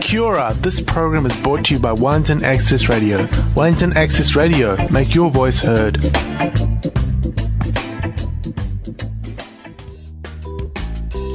Kia 0.00 0.52
this 0.54 0.80
program 0.80 1.26
is 1.26 1.42
brought 1.42 1.64
to 1.66 1.74
you 1.74 1.80
by 1.80 1.92
Wellington 1.92 2.44
Access 2.44 2.88
Radio. 2.88 3.28
Wellington 3.54 3.96
Access 3.96 4.36
Radio, 4.36 4.76
make 4.90 5.14
your 5.14 5.30
voice 5.30 5.60
heard. 5.60 5.98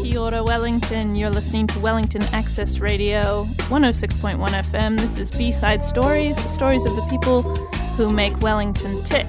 Kia 0.03 0.43
Wellington. 0.43 1.15
You're 1.15 1.29
listening 1.29 1.67
to 1.67 1.79
Wellington 1.79 2.23
Access 2.33 2.79
Radio 2.79 3.45
106.1 3.69 4.37
FM. 4.37 4.99
This 4.99 5.17
is 5.19 5.31
B 5.31 5.51
Side 5.51 5.83
Stories, 5.83 6.37
stories 6.49 6.85
of 6.85 6.95
the 6.95 7.05
people 7.09 7.41
who 7.95 8.11
make 8.11 8.39
Wellington 8.41 9.03
tick. 9.03 9.27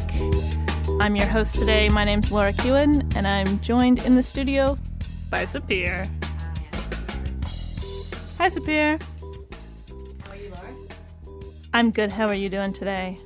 I'm 1.01 1.17
your 1.17 1.27
host 1.27 1.57
today. 1.57 1.89
My 1.89 2.05
name's 2.05 2.31
Laura 2.31 2.53
Kewen, 2.53 3.15
and 3.17 3.27
I'm 3.27 3.61
joined 3.61 4.05
in 4.05 4.15
the 4.17 4.23
studio 4.23 4.79
by 5.31 5.45
Sapir. 5.45 6.09
Hi, 8.37 8.49
Sapir. 8.49 9.01
How 10.27 10.33
are 10.33 10.37
you, 10.37 10.51
Laura? 10.51 11.39
I'm 11.73 11.93
good. 11.93 12.11
How 12.11 12.27
are 12.27 12.35
you 12.35 12.49
doing 12.49 12.73
today? 12.73 13.17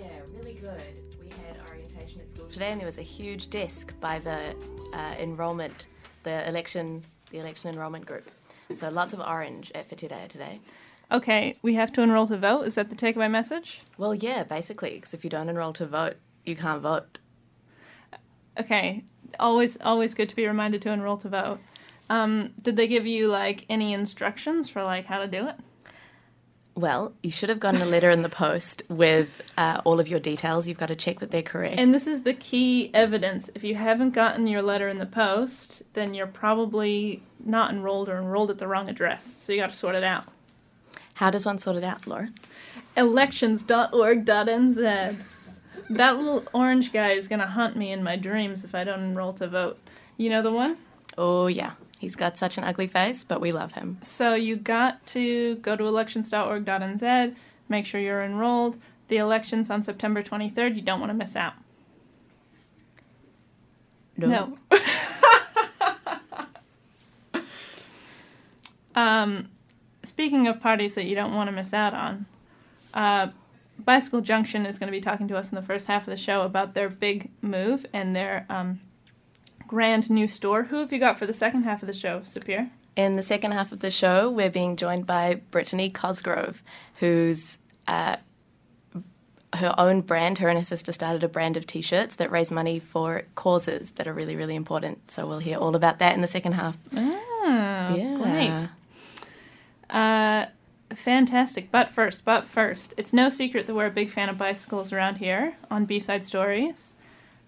Yeah, 0.00 0.08
really 0.36 0.54
good. 0.54 0.80
We 1.22 1.28
had 1.28 1.56
orientation 1.70 2.20
at 2.20 2.30
school 2.32 2.48
today, 2.48 2.72
and 2.72 2.80
there 2.80 2.86
was 2.86 2.98
a 2.98 3.02
huge 3.02 3.50
desk 3.50 3.94
by 4.00 4.18
the 4.18 4.56
uh, 4.92 5.14
enrollment, 5.20 5.86
the 6.24 6.46
election, 6.48 7.04
the 7.30 7.38
election 7.38 7.70
enrollment 7.72 8.04
group. 8.04 8.32
So 8.74 8.88
lots 8.88 9.12
of 9.12 9.20
orange 9.20 9.70
at 9.76 9.88
Whetūrea 9.90 10.28
today. 10.28 10.60
Okay, 11.12 11.56
we 11.62 11.74
have 11.74 11.92
to 11.92 12.02
enroll 12.02 12.26
to 12.26 12.36
vote. 12.36 12.62
Is 12.66 12.74
that 12.74 12.90
the 12.90 12.96
takeaway 12.96 13.30
message? 13.30 13.82
Well, 13.96 14.12
yeah, 14.12 14.42
basically, 14.42 14.94
because 14.94 15.14
if 15.14 15.22
you 15.22 15.30
don't 15.30 15.48
enroll 15.48 15.72
to 15.74 15.86
vote, 15.86 16.16
you 16.44 16.56
can't 16.56 16.82
vote. 16.82 17.18
Okay, 18.58 19.04
always 19.38 19.78
always 19.82 20.14
good 20.14 20.28
to 20.28 20.36
be 20.36 20.48
reminded 20.48 20.82
to 20.82 20.90
enroll 20.90 21.16
to 21.18 21.28
vote. 21.28 21.60
Um, 22.10 22.52
did 22.62 22.76
they 22.76 22.86
give 22.86 23.06
you 23.06 23.28
like 23.28 23.66
any 23.68 23.92
instructions 23.92 24.68
for 24.68 24.82
like 24.82 25.06
how 25.06 25.18
to 25.18 25.26
do 25.26 25.48
it? 25.48 25.56
Well, 26.74 27.12
you 27.24 27.32
should 27.32 27.48
have 27.48 27.58
gotten 27.58 27.82
a 27.82 27.86
letter 27.86 28.08
in 28.08 28.22
the 28.22 28.28
post 28.28 28.82
with 28.88 29.28
uh, 29.56 29.80
all 29.82 29.98
of 29.98 30.06
your 30.06 30.20
details. 30.20 30.68
You've 30.68 30.78
got 30.78 30.86
to 30.86 30.94
check 30.94 31.18
that 31.18 31.32
they're 31.32 31.42
correct. 31.42 31.76
And 31.76 31.92
this 31.92 32.06
is 32.06 32.22
the 32.22 32.34
key 32.34 32.92
evidence. 32.94 33.50
If 33.52 33.64
you 33.64 33.74
haven't 33.74 34.10
gotten 34.10 34.46
your 34.46 34.62
letter 34.62 34.88
in 34.88 34.98
the 34.98 35.06
post, 35.06 35.82
then 35.94 36.14
you're 36.14 36.28
probably 36.28 37.24
not 37.44 37.72
enrolled 37.72 38.08
or 38.08 38.16
enrolled 38.16 38.52
at 38.52 38.58
the 38.58 38.68
wrong 38.68 38.88
address. 38.88 39.26
So 39.26 39.52
you 39.52 39.60
got 39.60 39.72
to 39.72 39.76
sort 39.76 39.96
it 39.96 40.04
out. 40.04 40.26
How 41.14 41.30
does 41.30 41.44
one 41.44 41.58
sort 41.58 41.76
it 41.76 41.82
out, 41.82 42.06
Laura? 42.06 42.28
Elections.org.nz. 42.96 45.16
That 45.90 46.16
little 46.16 46.44
orange 46.52 46.92
guy 46.92 47.10
is 47.10 47.26
going 47.26 47.40
to 47.40 47.46
hunt 47.46 47.74
me 47.74 47.90
in 47.90 48.04
my 48.04 48.14
dreams 48.14 48.62
if 48.62 48.76
I 48.76 48.84
don't 48.84 49.00
enroll 49.00 49.32
to 49.32 49.48
vote. 49.48 49.78
You 50.16 50.30
know 50.30 50.42
the 50.42 50.52
one? 50.52 50.76
Oh, 51.16 51.48
yeah. 51.48 51.72
He's 51.98 52.14
got 52.14 52.38
such 52.38 52.58
an 52.58 52.64
ugly 52.64 52.86
face, 52.86 53.24
but 53.24 53.40
we 53.40 53.50
love 53.50 53.72
him. 53.72 53.98
So 54.02 54.34
you 54.34 54.56
got 54.56 55.04
to 55.08 55.56
go 55.56 55.74
to 55.74 55.84
elections.org.nz, 55.84 57.34
make 57.68 57.86
sure 57.86 58.00
you're 58.00 58.22
enrolled. 58.22 58.78
The 59.08 59.16
election's 59.16 59.70
on 59.70 59.82
September 59.82 60.22
23rd. 60.22 60.76
You 60.76 60.82
don't 60.82 61.00
want 61.00 61.10
to 61.10 61.14
miss 61.14 61.34
out. 61.34 61.54
No. 64.16 64.58
um, 68.94 69.48
speaking 70.02 70.46
of 70.46 70.60
parties 70.60 70.94
that 70.94 71.06
you 71.06 71.14
don't 71.14 71.34
want 71.34 71.48
to 71.48 71.52
miss 71.52 71.72
out 71.72 71.94
on, 71.94 72.26
uh, 72.94 73.28
Bicycle 73.78 74.20
Junction 74.20 74.66
is 74.66 74.78
going 74.78 74.88
to 74.88 74.96
be 74.96 75.00
talking 75.00 75.28
to 75.28 75.36
us 75.36 75.50
in 75.50 75.56
the 75.56 75.62
first 75.62 75.86
half 75.86 76.02
of 76.02 76.10
the 76.10 76.16
show 76.16 76.42
about 76.42 76.74
their 76.74 76.88
big 76.88 77.30
move 77.40 77.86
and 77.92 78.14
their 78.14 78.44
um, 78.48 78.80
grand 79.68 80.10
new 80.10 80.26
store. 80.26 80.64
Who 80.64 80.76
have 80.80 80.92
you 80.92 80.98
got 80.98 81.18
for 81.18 81.26
the 81.26 81.32
second 81.34 81.62
half 81.62 81.82
of 81.82 81.86
the 81.86 81.92
show, 81.92 82.20
Sapir? 82.20 82.70
In 82.96 83.14
the 83.14 83.22
second 83.22 83.52
half 83.52 83.70
of 83.70 83.78
the 83.78 83.92
show, 83.92 84.28
we're 84.28 84.50
being 84.50 84.74
joined 84.74 85.06
by 85.06 85.36
Brittany 85.52 85.88
Cosgrove, 85.88 86.60
who's 86.96 87.60
uh, 87.86 88.16
her 89.54 89.74
own 89.78 90.00
brand. 90.00 90.38
Her 90.38 90.48
and 90.48 90.58
her 90.58 90.64
sister 90.64 90.90
started 90.90 91.22
a 91.22 91.28
brand 91.28 91.56
of 91.56 91.64
T-shirts 91.66 92.16
that 92.16 92.30
raise 92.32 92.50
money 92.50 92.80
for 92.80 93.22
causes 93.36 93.92
that 93.92 94.08
are 94.08 94.12
really, 94.12 94.34
really 94.34 94.56
important. 94.56 95.10
So 95.12 95.28
we'll 95.28 95.38
hear 95.38 95.58
all 95.58 95.76
about 95.76 96.00
that 96.00 96.14
in 96.16 96.22
the 96.22 96.26
second 96.26 96.52
half. 96.54 96.76
Ah, 96.96 97.94
Yeah. 97.94 98.16
great. 98.18 98.68
Uh, 99.90 100.46
fantastic. 100.94 101.70
But 101.70 101.90
first, 101.90 102.24
but 102.24 102.44
first, 102.44 102.94
it's 102.96 103.12
no 103.12 103.30
secret 103.30 103.66
that 103.66 103.74
we're 103.74 103.86
a 103.86 103.90
big 103.90 104.10
fan 104.10 104.28
of 104.28 104.38
bicycles 104.38 104.92
around 104.92 105.16
here 105.18 105.54
on 105.70 105.84
B-Side 105.84 106.24
Stories. 106.24 106.94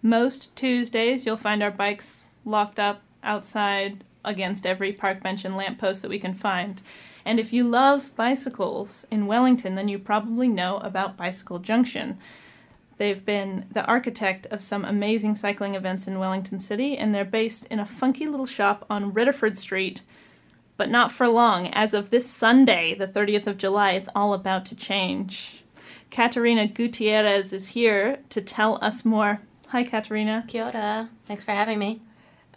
Most 0.02 0.56
Tuesdays, 0.56 1.26
you'll 1.26 1.36
find 1.36 1.62
our 1.62 1.70
bikes 1.70 2.24
locked 2.46 2.78
up 2.78 3.02
outside 3.22 4.02
against 4.24 4.64
every 4.64 4.92
park 4.92 5.22
bench 5.22 5.44
and 5.44 5.56
lamppost 5.56 6.00
that 6.00 6.08
we 6.08 6.18
can 6.18 6.32
find. 6.32 6.80
And 7.24 7.38
if 7.38 7.52
you 7.52 7.68
love 7.68 8.14
bicycles 8.16 9.06
in 9.10 9.26
Wellington, 9.26 9.74
then 9.74 9.88
you 9.88 9.98
probably 9.98 10.48
know 10.48 10.78
about 10.78 11.18
Bicycle 11.18 11.58
Junction. 11.58 12.18
They've 12.96 13.24
been 13.24 13.66
the 13.70 13.84
architect 13.84 14.46
of 14.46 14.62
some 14.62 14.84
amazing 14.84 15.34
cycling 15.34 15.74
events 15.74 16.06
in 16.06 16.18
Wellington 16.18 16.60
City, 16.60 16.96
and 16.96 17.14
they're 17.14 17.24
based 17.24 17.66
in 17.66 17.78
a 17.78 17.86
funky 17.86 18.26
little 18.26 18.46
shop 18.46 18.86
on 18.88 19.12
Riddiford 19.12 19.56
Street, 19.56 20.00
but 20.78 20.90
not 20.90 21.12
for 21.12 21.28
long. 21.28 21.68
As 21.68 21.92
of 21.92 22.08
this 22.08 22.28
Sunday, 22.28 22.94
the 22.94 23.08
30th 23.08 23.46
of 23.46 23.58
July, 23.58 23.92
it's 23.92 24.08
all 24.14 24.32
about 24.32 24.64
to 24.66 24.74
change. 24.74 25.62
Katerina 26.10 26.66
Gutierrez 26.66 27.52
is 27.52 27.68
here 27.68 28.18
to 28.30 28.40
tell 28.40 28.78
us 28.82 29.04
more. 29.04 29.40
Hi, 29.70 29.84
Katerina. 29.84 30.44
Kia 30.48 30.64
ora. 30.64 31.08
Thanks 31.28 31.44
for 31.44 31.52
having 31.52 31.78
me. 31.78 32.02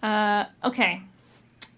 Uh, 0.01 0.45
okay, 0.63 1.03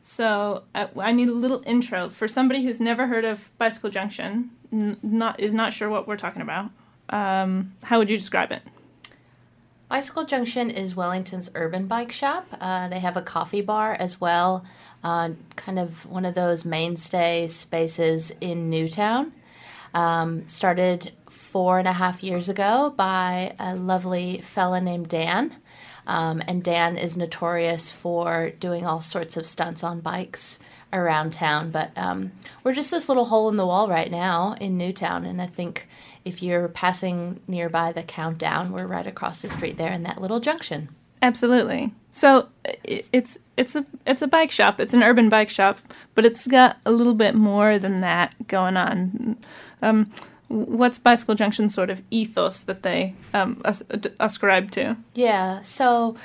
so 0.01 0.63
uh, 0.73 0.87
I 0.97 1.11
need 1.11 1.27
a 1.27 1.33
little 1.33 1.61
intro 1.65 2.07
for 2.07 2.25
somebody 2.25 2.63
who's 2.63 2.79
never 2.79 3.07
heard 3.07 3.25
of 3.25 3.49
Bicycle 3.57 3.89
Junction, 3.89 4.51
n- 4.71 4.97
not 5.03 5.37
is 5.41 5.53
not 5.53 5.73
sure 5.73 5.89
what 5.89 6.07
we're 6.07 6.15
talking 6.15 6.41
about. 6.41 6.71
Um, 7.09 7.73
how 7.83 7.99
would 7.99 8.09
you 8.09 8.15
describe 8.15 8.53
it? 8.53 8.61
Bicycle 9.89 10.23
Junction 10.23 10.71
is 10.71 10.95
Wellington's 10.95 11.49
urban 11.53 11.85
bike 11.87 12.13
shop. 12.13 12.47
Uh, 12.61 12.87
they 12.87 12.99
have 12.99 13.17
a 13.17 13.21
coffee 13.21 13.61
bar 13.61 13.93
as 13.93 14.21
well, 14.21 14.63
uh, 15.03 15.31
kind 15.57 15.79
of 15.79 16.05
one 16.05 16.23
of 16.23 16.33
those 16.33 16.63
mainstay 16.63 17.49
spaces 17.49 18.31
in 18.39 18.69
Newtown. 18.69 19.33
Um, 19.93 20.47
started 20.47 21.11
four 21.55 21.79
and 21.79 21.87
a 21.87 21.93
half 21.93 22.21
years 22.21 22.49
ago 22.49 22.93
by 22.97 23.55
a 23.57 23.73
lovely 23.77 24.41
fella 24.41 24.81
named 24.81 25.07
Dan. 25.07 25.55
Um, 26.05 26.43
and 26.49 26.61
Dan 26.61 26.97
is 26.97 27.15
notorious 27.15 27.93
for 27.93 28.49
doing 28.59 28.85
all 28.85 28.99
sorts 28.99 29.37
of 29.37 29.45
stunts 29.45 29.81
on 29.81 30.01
bikes 30.01 30.59
around 30.91 31.31
town. 31.31 31.71
But 31.71 31.91
um, 31.95 32.33
we're 32.65 32.73
just 32.73 32.91
this 32.91 33.07
little 33.07 33.23
hole 33.23 33.47
in 33.47 33.55
the 33.55 33.65
wall 33.65 33.87
right 33.87 34.11
now 34.11 34.57
in 34.59 34.77
Newtown. 34.77 35.23
And 35.23 35.41
I 35.41 35.47
think 35.47 35.87
if 36.25 36.43
you're 36.43 36.67
passing 36.67 37.39
nearby 37.47 37.93
the 37.93 38.03
countdown, 38.03 38.73
we're 38.73 38.85
right 38.85 39.07
across 39.07 39.41
the 39.41 39.49
street 39.49 39.77
there 39.77 39.93
in 39.93 40.03
that 40.03 40.19
little 40.19 40.41
junction. 40.41 40.89
Absolutely. 41.21 41.93
So 42.11 42.49
it's 42.83 43.37
it's 43.55 43.77
a 43.77 43.85
it's 44.05 44.21
a 44.21 44.27
bike 44.27 44.51
shop. 44.51 44.81
It's 44.81 44.93
an 44.93 45.03
urban 45.03 45.29
bike 45.29 45.49
shop, 45.49 45.79
but 46.15 46.25
it's 46.25 46.47
got 46.47 46.79
a 46.85 46.91
little 46.91 47.13
bit 47.13 47.33
more 47.33 47.79
than 47.79 48.01
that 48.01 48.35
going 48.47 48.75
on. 48.75 49.37
Um, 49.81 50.11
what's 50.47 50.97
Bicycle 50.97 51.35
Junction's 51.35 51.73
sort 51.73 51.89
of 51.89 52.01
ethos 52.11 52.63
that 52.63 52.83
they 52.83 53.15
um, 53.33 53.61
as- 53.65 53.83
ascribe 54.19 54.71
to? 54.71 54.97
Yeah, 55.13 55.61
so 55.63 56.15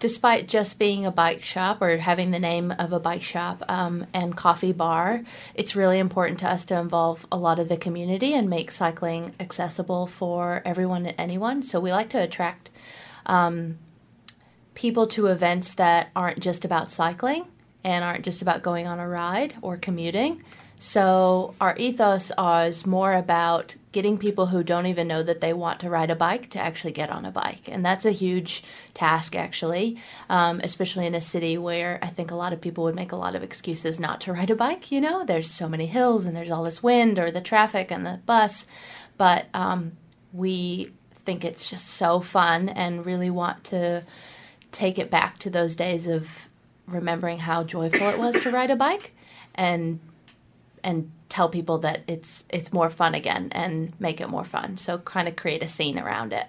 despite 0.00 0.48
just 0.48 0.78
being 0.78 1.04
a 1.04 1.10
bike 1.10 1.44
shop 1.44 1.80
or 1.82 1.98
having 1.98 2.30
the 2.30 2.38
name 2.38 2.72
of 2.72 2.92
a 2.92 2.98
bike 2.98 3.22
shop 3.22 3.62
um, 3.68 4.06
and 4.12 4.36
coffee 4.36 4.72
bar, 4.72 5.22
it's 5.54 5.76
really 5.76 5.98
important 5.98 6.38
to 6.40 6.48
us 6.48 6.64
to 6.64 6.78
involve 6.78 7.26
a 7.30 7.36
lot 7.36 7.58
of 7.58 7.68
the 7.68 7.76
community 7.76 8.32
and 8.34 8.48
make 8.48 8.70
cycling 8.70 9.34
accessible 9.38 10.06
for 10.06 10.62
everyone 10.64 11.06
and 11.06 11.14
anyone. 11.18 11.62
So 11.62 11.78
we 11.78 11.92
like 11.92 12.08
to 12.10 12.22
attract 12.22 12.70
um, 13.26 13.78
people 14.74 15.06
to 15.06 15.26
events 15.26 15.74
that 15.74 16.08
aren't 16.16 16.40
just 16.40 16.64
about 16.64 16.90
cycling 16.90 17.44
and 17.84 18.02
aren't 18.02 18.24
just 18.24 18.42
about 18.42 18.62
going 18.62 18.86
on 18.86 18.98
a 18.98 19.08
ride 19.08 19.54
or 19.60 19.76
commuting. 19.76 20.42
So 20.82 21.54
our 21.60 21.76
ethos 21.76 22.32
is 22.38 22.86
more 22.86 23.12
about 23.12 23.76
getting 23.92 24.16
people 24.16 24.46
who 24.46 24.64
don't 24.64 24.86
even 24.86 25.06
know 25.06 25.22
that 25.22 25.42
they 25.42 25.52
want 25.52 25.78
to 25.80 25.90
ride 25.90 26.10
a 26.10 26.16
bike 26.16 26.48
to 26.50 26.58
actually 26.58 26.92
get 26.92 27.10
on 27.10 27.26
a 27.26 27.30
bike, 27.30 27.68
and 27.68 27.84
that's 27.84 28.06
a 28.06 28.12
huge 28.12 28.64
task 28.94 29.36
actually, 29.36 29.98
um, 30.30 30.58
especially 30.64 31.04
in 31.04 31.14
a 31.14 31.20
city 31.20 31.58
where 31.58 31.98
I 32.00 32.06
think 32.06 32.30
a 32.30 32.34
lot 32.34 32.54
of 32.54 32.62
people 32.62 32.84
would 32.84 32.94
make 32.94 33.12
a 33.12 33.16
lot 33.16 33.34
of 33.34 33.42
excuses 33.42 34.00
not 34.00 34.22
to 34.22 34.32
ride 34.32 34.48
a 34.48 34.56
bike. 34.56 34.90
You 34.90 35.02
know, 35.02 35.22
there's 35.22 35.50
so 35.50 35.68
many 35.68 35.84
hills 35.84 36.24
and 36.24 36.34
there's 36.34 36.50
all 36.50 36.64
this 36.64 36.82
wind 36.82 37.18
or 37.18 37.30
the 37.30 37.42
traffic 37.42 37.90
and 37.90 38.06
the 38.06 38.20
bus, 38.24 38.66
but 39.18 39.48
um, 39.52 39.92
we 40.32 40.92
think 41.14 41.44
it's 41.44 41.68
just 41.68 41.88
so 41.88 42.20
fun 42.20 42.70
and 42.70 43.04
really 43.04 43.28
want 43.28 43.64
to 43.64 44.02
take 44.72 44.98
it 44.98 45.10
back 45.10 45.38
to 45.40 45.50
those 45.50 45.76
days 45.76 46.06
of 46.06 46.48
remembering 46.86 47.40
how 47.40 47.64
joyful 47.64 48.08
it 48.08 48.18
was 48.18 48.40
to 48.40 48.50
ride 48.50 48.70
a 48.70 48.76
bike. 48.76 49.14
And 49.54 50.00
and 50.82 51.10
tell 51.28 51.48
people 51.48 51.78
that 51.78 52.02
it's 52.08 52.44
it's 52.48 52.72
more 52.72 52.90
fun 52.90 53.14
again 53.14 53.48
and 53.52 53.92
make 54.00 54.20
it 54.20 54.28
more 54.28 54.44
fun. 54.44 54.76
So 54.76 54.98
kind 54.98 55.28
of 55.28 55.36
create 55.36 55.62
a 55.62 55.68
scene 55.68 55.98
around 55.98 56.32
it. 56.32 56.46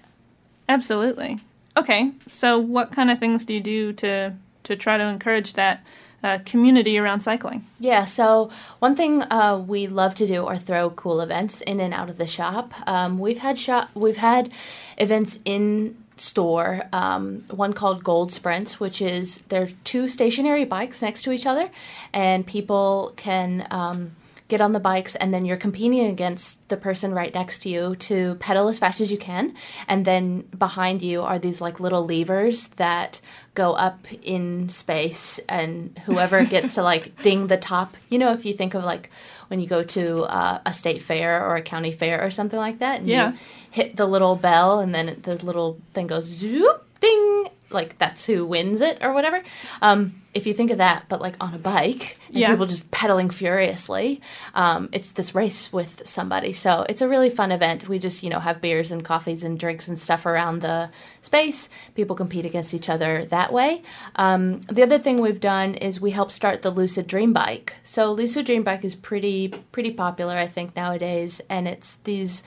Absolutely. 0.67 1.39
Okay, 1.77 2.11
so 2.29 2.59
what 2.59 2.91
kind 2.91 3.09
of 3.09 3.19
things 3.19 3.45
do 3.45 3.53
you 3.53 3.61
do 3.61 3.93
to 3.93 4.35
to 4.63 4.75
try 4.75 4.97
to 4.97 5.03
encourage 5.03 5.53
that? 5.53 5.83
uh, 6.23 6.39
community 6.45 6.97
around 6.97 7.21
cycling. 7.21 7.65
Yeah, 7.79 8.05
so 8.05 8.49
one 8.79 8.95
thing 8.95 9.23
uh, 9.23 9.63
we 9.65 9.87
love 9.87 10.15
to 10.15 10.27
do 10.27 10.45
are 10.45 10.57
throw 10.57 10.89
cool 10.91 11.21
events 11.21 11.61
in 11.61 11.79
and 11.79 11.93
out 11.93 12.09
of 12.09 12.17
the 12.17 12.27
shop. 12.27 12.73
Um, 12.87 13.17
we've 13.17 13.39
had 13.39 13.57
shop, 13.57 13.89
we've 13.93 14.17
had 14.17 14.51
events 14.97 15.39
in 15.45 15.97
store, 16.21 16.83
um, 16.94 17.44
one 17.50 17.73
called 17.73 18.03
Gold 18.03 18.31
Sprints, 18.31 18.79
which 18.79 19.01
is 19.01 19.39
there 19.50 19.63
are 19.63 19.69
two 19.83 20.07
stationary 20.07 20.65
bikes 20.65 21.01
next 21.01 21.23
to 21.23 21.31
each 21.31 21.45
other, 21.45 21.69
and 22.13 22.45
people 22.45 23.13
can 23.15 23.68
um, 23.71 24.15
get 24.51 24.59
on 24.62 24.74
the 24.74 24.80
bikes 24.92 25.15
and 25.15 25.33
then 25.33 25.45
you're 25.48 25.63
competing 25.68 26.06
against 26.15 26.68
the 26.69 26.75
person 26.88 27.13
right 27.13 27.33
next 27.33 27.59
to 27.63 27.69
you 27.69 27.95
to 27.95 28.36
pedal 28.36 28.68
as 28.68 28.77
fast 28.83 29.00
as 29.00 29.09
you 29.09 29.18
can 29.18 29.56
and 29.88 30.03
then 30.06 30.42
behind 30.65 31.01
you 31.01 31.21
are 31.30 31.39
these 31.39 31.62
like 31.65 31.80
little 31.80 32.06
levers 32.06 32.68
that 32.83 33.21
go 33.56 33.71
up 33.88 34.00
in 34.36 34.68
space 34.69 35.39
and 35.48 35.71
whoever 36.06 36.44
gets 36.56 36.75
to 36.75 36.81
like 36.83 37.06
ding 37.24 37.48
the 37.48 37.57
top 37.57 37.95
you 38.09 38.18
know 38.19 38.31
if 38.33 38.45
you 38.45 38.53
think 38.53 38.74
of 38.74 38.83
like 38.83 39.09
when 39.48 39.59
you 39.62 39.68
go 39.68 39.83
to 39.83 40.24
uh, 40.39 40.59
a 40.65 40.74
state 40.74 41.01
fair 41.01 41.31
or 41.45 41.56
a 41.56 41.62
county 41.62 41.92
fair 41.92 42.21
or 42.25 42.30
something 42.31 42.59
like 42.59 42.80
that 42.80 43.00
and 43.00 43.07
Yeah. 43.07 43.31
you 43.31 43.38
hit 43.71 43.95
the 43.95 44.06
little 44.06 44.36
bell 44.36 44.80
and 44.83 44.94
then 44.95 45.19
the 45.24 45.36
little 45.45 45.80
thing 45.94 46.07
goes 46.07 46.25
zoop 46.25 46.77
ding 47.00 47.48
like 47.73 47.97
that's 47.97 48.25
who 48.25 48.45
wins 48.45 48.81
it 48.81 48.97
or 49.01 49.13
whatever. 49.13 49.41
Um, 49.81 50.15
if 50.33 50.47
you 50.47 50.53
think 50.53 50.71
of 50.71 50.77
that 50.77 51.03
but 51.09 51.19
like 51.19 51.35
on 51.44 51.53
a 51.53 51.57
bike 51.57 52.18
and 52.29 52.38
Yeah. 52.38 52.50
people 52.51 52.65
just 52.65 52.89
pedaling 52.91 53.29
furiously 53.29 54.21
um, 54.53 54.88
it's 54.94 55.12
this 55.12 55.35
race 55.35 55.73
with 55.73 56.01
somebody. 56.06 56.53
So 56.53 56.85
it's 56.88 57.01
a 57.01 57.07
really 57.09 57.29
fun 57.29 57.51
event. 57.51 57.89
We 57.89 58.00
just 58.00 58.23
you 58.23 58.29
know 58.29 58.39
have 58.39 58.62
beers 58.62 58.91
and 58.91 59.03
coffees 59.03 59.44
and 59.44 59.59
drinks 59.59 59.88
and 59.88 60.00
stuff 60.00 60.25
around 60.25 60.62
the 60.62 60.89
space. 61.21 61.69
People 61.95 62.15
compete 62.15 62.45
against 62.45 62.73
each 62.73 62.88
other 62.89 63.25
that 63.25 63.51
way. 63.51 63.83
Um, 64.15 64.62
the 64.71 64.83
other 64.83 64.97
thing 65.00 65.19
we've 65.19 65.39
done 65.41 65.75
is 65.75 66.00
we 66.00 66.12
help 66.12 66.31
start 66.31 66.62
the 66.62 66.69
lucid 66.71 67.07
dream 67.07 67.33
bike. 67.33 67.75
So 67.83 68.12
lucid 68.12 68.45
dream 68.45 68.63
bike 68.63 68.85
is 68.85 68.95
pretty 68.95 69.50
pretty 69.71 69.91
popular 69.91 70.35
i 70.38 70.47
think 70.47 70.75
nowadays. 70.75 71.41
And 71.50 71.67
it's 71.67 71.95
these 72.06 72.44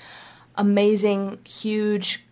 amazing 0.56 1.38
huge 1.46 2.23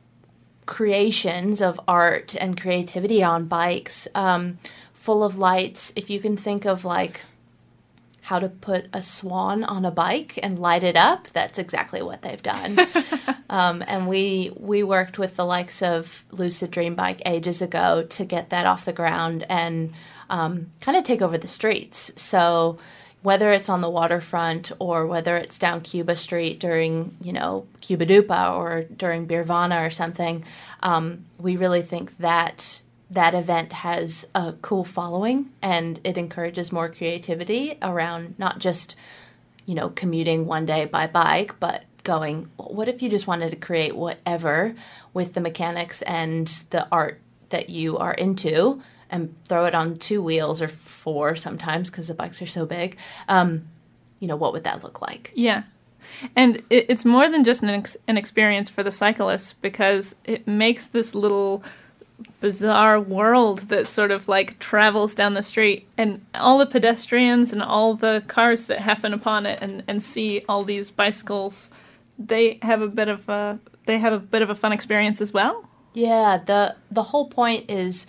creations 0.72 1.60
of 1.60 1.78
art 1.86 2.34
and 2.40 2.58
creativity 2.58 3.22
on 3.22 3.44
bikes, 3.44 4.08
um, 4.14 4.56
full 4.94 5.22
of 5.22 5.36
lights. 5.36 5.92
If 5.96 6.08
you 6.08 6.18
can 6.18 6.34
think 6.34 6.64
of 6.64 6.82
like 6.82 7.20
how 8.22 8.38
to 8.38 8.48
put 8.48 8.86
a 8.90 9.02
swan 9.02 9.64
on 9.64 9.84
a 9.84 9.90
bike 9.90 10.38
and 10.42 10.58
light 10.58 10.82
it 10.82 10.96
up, 10.96 11.28
that's 11.34 11.58
exactly 11.58 12.00
what 12.00 12.22
they've 12.22 12.42
done. 12.42 12.78
um, 13.50 13.84
and 13.86 14.08
we 14.08 14.50
we 14.56 14.82
worked 14.82 15.18
with 15.18 15.36
the 15.36 15.44
likes 15.44 15.82
of 15.82 16.24
Lucid 16.30 16.70
Dream 16.70 16.94
Bike 16.94 17.20
ages 17.26 17.60
ago 17.60 18.04
to 18.04 18.24
get 18.24 18.48
that 18.48 18.64
off 18.64 18.86
the 18.86 18.94
ground 18.94 19.44
and 19.50 19.92
um, 20.30 20.70
kind 20.80 20.96
of 20.96 21.04
take 21.04 21.20
over 21.20 21.36
the 21.36 21.46
streets. 21.46 22.12
So 22.16 22.78
whether 23.22 23.50
it's 23.50 23.68
on 23.68 23.80
the 23.80 23.90
waterfront 23.90 24.72
or 24.78 25.06
whether 25.06 25.36
it's 25.36 25.58
down 25.58 25.80
Cuba 25.80 26.16
Street 26.16 26.58
during, 26.58 27.16
you 27.22 27.32
know, 27.32 27.66
CubaDupa 27.80 28.56
or 28.56 28.82
during 28.82 29.26
Beervana 29.26 29.86
or 29.86 29.90
something, 29.90 30.44
um, 30.82 31.24
we 31.38 31.56
really 31.56 31.82
think 31.82 32.18
that 32.18 32.82
that 33.10 33.34
event 33.34 33.72
has 33.72 34.26
a 34.34 34.54
cool 34.62 34.84
following 34.84 35.50
and 35.60 36.00
it 36.02 36.18
encourages 36.18 36.72
more 36.72 36.88
creativity 36.88 37.78
around 37.82 38.34
not 38.38 38.58
just, 38.58 38.96
you 39.66 39.74
know, 39.74 39.90
commuting 39.90 40.46
one 40.46 40.66
day 40.66 40.86
by 40.86 41.06
bike, 41.06 41.60
but 41.60 41.84
going, 42.04 42.50
what 42.56 42.88
if 42.88 43.02
you 43.02 43.08
just 43.08 43.26
wanted 43.26 43.50
to 43.50 43.56
create 43.56 43.94
whatever 43.94 44.74
with 45.14 45.34
the 45.34 45.40
mechanics 45.40 46.02
and 46.02 46.48
the 46.70 46.88
art 46.90 47.20
that 47.50 47.70
you 47.70 47.98
are 47.98 48.14
into? 48.14 48.82
And 49.12 49.34
throw 49.48 49.66
it 49.66 49.74
on 49.74 49.96
two 49.98 50.20
wheels 50.22 50.60
or 50.60 50.68
four 50.68 51.36
sometimes 51.36 51.90
because 51.90 52.08
the 52.08 52.14
bikes 52.14 52.42
are 52.42 52.46
so 52.46 52.66
big. 52.66 52.96
Um, 53.28 53.68
you 54.18 54.26
know, 54.26 54.36
what 54.36 54.52
would 54.52 54.64
that 54.64 54.82
look 54.82 55.00
like? 55.02 55.32
Yeah. 55.34 55.62
And 56.34 56.56
it, 56.70 56.86
it's 56.88 57.04
more 57.04 57.28
than 57.28 57.44
just 57.44 57.62
an, 57.62 57.70
ex- 57.70 57.96
an 58.08 58.16
experience 58.16 58.68
for 58.68 58.82
the 58.82 58.92
cyclists 58.92 59.52
because 59.52 60.16
it 60.24 60.48
makes 60.48 60.86
this 60.86 61.14
little 61.14 61.62
bizarre 62.40 63.00
world 63.00 63.60
that 63.68 63.86
sort 63.86 64.10
of 64.10 64.28
like 64.28 64.58
travels 64.58 65.14
down 65.14 65.34
the 65.34 65.42
street 65.42 65.86
and 65.98 66.24
all 66.34 66.58
the 66.58 66.66
pedestrians 66.66 67.52
and 67.52 67.62
all 67.62 67.94
the 67.94 68.22
cars 68.28 68.66
that 68.66 68.78
happen 68.78 69.12
upon 69.12 69.44
it 69.44 69.58
and, 69.60 69.82
and 69.88 70.02
see 70.02 70.42
all 70.48 70.64
these 70.64 70.90
bicycles 70.90 71.68
they 72.18 72.58
have 72.62 72.80
a 72.80 72.86
bit 72.86 73.08
of 73.08 73.28
a 73.28 73.58
they 73.86 73.98
have 73.98 74.12
a 74.12 74.18
bit 74.20 74.40
of 74.42 74.50
a 74.50 74.54
fun 74.54 74.70
experience 74.70 75.20
as 75.20 75.32
well 75.32 75.68
Yeah, 75.94 76.38
the 76.44 76.76
the 76.90 77.02
whole 77.02 77.26
point 77.28 77.68
is 77.68 78.06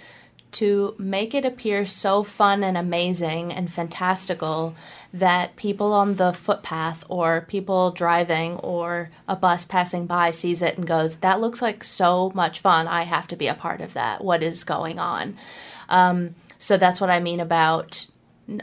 to 0.53 0.95
make 0.97 1.33
it 1.33 1.45
appear 1.45 1.85
so 1.85 2.23
fun 2.23 2.63
and 2.63 2.77
amazing 2.77 3.51
and 3.51 3.71
fantastical 3.71 4.75
that 5.13 5.55
people 5.55 5.93
on 5.93 6.15
the 6.15 6.33
footpath 6.33 7.03
or 7.09 7.41
people 7.41 7.91
driving 7.91 8.55
or 8.57 9.09
a 9.27 9.35
bus 9.35 9.65
passing 9.65 10.05
by 10.05 10.31
sees 10.31 10.61
it 10.61 10.77
and 10.77 10.87
goes, 10.87 11.17
That 11.17 11.41
looks 11.41 11.61
like 11.61 11.83
so 11.83 12.31
much 12.33 12.59
fun. 12.59 12.87
I 12.87 13.03
have 13.03 13.27
to 13.27 13.35
be 13.35 13.47
a 13.47 13.55
part 13.55 13.81
of 13.81 13.93
that. 13.93 14.23
What 14.23 14.41
is 14.41 14.63
going 14.63 14.99
on? 14.99 15.37
Um, 15.89 16.35
so 16.57 16.77
that's 16.77 17.01
what 17.01 17.09
I 17.09 17.19
mean 17.19 17.39
about 17.39 18.07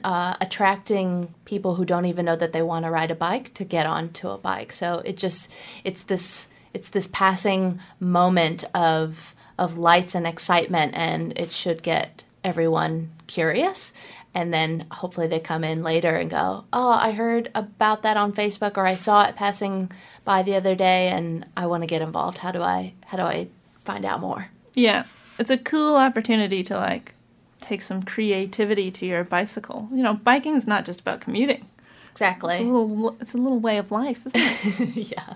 uh, 0.04 0.34
attracting 0.40 1.34
people 1.44 1.74
who 1.74 1.84
don't 1.84 2.06
even 2.06 2.24
know 2.24 2.36
that 2.36 2.52
they 2.52 2.62
want 2.62 2.84
to 2.84 2.90
ride 2.90 3.10
a 3.10 3.14
bike 3.14 3.54
to 3.54 3.64
get 3.64 3.86
onto 3.86 4.28
a 4.28 4.38
bike. 4.38 4.72
So 4.72 5.02
it 5.04 5.16
just 5.16 5.48
it's 5.84 6.02
this 6.04 6.48
it's 6.72 6.90
this 6.90 7.08
passing 7.08 7.80
moment 7.98 8.64
of 8.74 9.34
of 9.60 9.78
lights 9.78 10.16
and 10.16 10.26
excitement, 10.26 10.92
and 10.96 11.32
it 11.38 11.52
should 11.52 11.84
get 11.84 12.24
everyone 12.42 13.10
curious. 13.28 13.92
And 14.34 14.52
then 14.54 14.86
hopefully 14.90 15.26
they 15.28 15.40
come 15.40 15.62
in 15.64 15.82
later 15.82 16.16
and 16.16 16.30
go, 16.30 16.64
"Oh, 16.72 16.90
I 16.92 17.12
heard 17.12 17.50
about 17.54 18.02
that 18.02 18.16
on 18.16 18.32
Facebook, 18.32 18.76
or 18.76 18.86
I 18.86 18.94
saw 18.96 19.24
it 19.24 19.36
passing 19.36 19.90
by 20.24 20.42
the 20.42 20.54
other 20.56 20.74
day, 20.74 21.08
and 21.08 21.46
I 21.56 21.66
want 21.66 21.82
to 21.82 21.86
get 21.86 22.00
involved. 22.02 22.38
How 22.38 22.50
do 22.50 22.62
I 22.62 22.94
how 23.06 23.16
do 23.18 23.24
I 23.24 23.48
find 23.84 24.04
out 24.04 24.20
more?" 24.20 24.48
yeah 24.74 25.02
it's 25.38 25.50
a 25.50 25.58
cool 25.58 25.96
opportunity 25.96 26.62
to 26.62 26.76
like 26.76 27.12
take 27.60 27.82
some 27.82 28.02
creativity 28.02 28.88
to 28.92 29.04
your 29.04 29.24
bicycle 29.24 29.88
you 29.92 30.00
know 30.02 30.14
biking 30.14 30.54
is 30.54 30.64
not 30.66 30.84
just 30.84 31.00
about 31.00 31.20
commuting 31.20 31.66
Exactly. 32.12 32.54
it's 32.54 32.62
a 32.62 32.64
little 32.64 33.16
it's 33.20 33.34
a 33.34 33.36
little 33.36 33.58
way 33.58 33.78
of 33.78 33.90
life 33.90 34.20
isn't 34.26 34.40
it 34.80 34.96
yeah. 35.16 35.34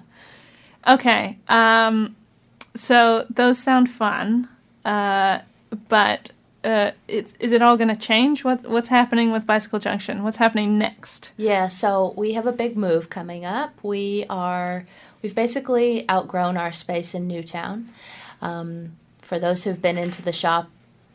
Okay. 0.86 1.38
Um, 1.48 2.14
so 2.74 3.26
those 3.30 3.58
sound 3.58 3.90
fun, 3.90 4.48
uh, 4.84 5.40
but 5.88 6.30
uh, 6.64 6.92
it's 7.08 7.34
is 7.40 7.52
it 7.52 7.62
all 7.62 7.76
going 7.76 7.88
to 7.88 7.96
change? 7.96 8.42
What 8.44 8.66
what's 8.66 8.88
happening 8.88 9.30
with 9.30 9.46
Bicycle 9.46 9.78
Junction? 9.78 10.22
What's 10.22 10.38
happening 10.38 10.78
next? 10.78 11.30
Yeah, 11.36 11.68
so 11.68 12.14
we 12.16 12.32
have 12.32 12.46
a 12.46 12.52
big 12.52 12.76
move 12.76 13.10
coming 13.10 13.44
up. 13.44 13.72
We 13.82 14.24
are 14.30 14.86
we've 15.22 15.34
basically 15.34 16.08
outgrown 16.10 16.56
our 16.56 16.72
space 16.72 17.14
in 17.14 17.28
Newtown. 17.28 17.90
Um, 18.40 18.96
for 19.20 19.38
those 19.38 19.64
who've 19.64 19.80
been 19.80 19.96
into 19.96 20.22
the 20.22 20.32
shop, 20.32 20.70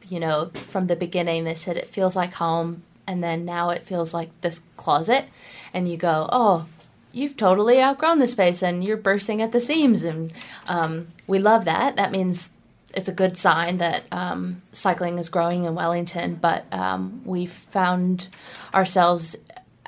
you 0.08 0.20
know, 0.20 0.52
from 0.54 0.88
the 0.88 0.96
beginning, 0.96 1.44
they 1.44 1.56
said 1.56 1.78
it 1.78 1.88
feels 1.88 2.16
like 2.16 2.34
home, 2.34 2.84
and 3.06 3.24
then 3.24 3.46
now 3.46 3.70
it 3.70 3.84
feels 3.84 4.14
like 4.14 4.30
this 4.42 4.62
closet, 4.78 5.26
and 5.74 5.88
you 5.88 5.98
go, 5.98 6.30
oh, 6.32 6.68
you've 7.12 7.38
totally 7.38 7.82
outgrown 7.82 8.20
the 8.20 8.28
space, 8.28 8.62
and 8.62 8.84
you're 8.84 8.98
bursting 8.98 9.42
at 9.42 9.52
the 9.52 9.62
seams, 9.62 10.04
and 10.04 10.32
um, 10.68 11.08
we 11.28 11.40
love 11.40 11.66
that. 11.66 11.96
That 11.96 12.12
means 12.12 12.50
it's 12.94 13.10
a 13.10 13.14
good 13.14 13.38
sign 13.38 13.78
that 13.78 14.04
um, 14.12 14.62
cycling 14.72 15.18
is 15.18 15.30
growing 15.30 15.64
in 15.64 15.76
Wellington, 15.76 16.36
but 16.36 16.66
um, 16.72 17.22
we 17.26 17.46
found 17.46 18.28
ourselves 18.74 19.36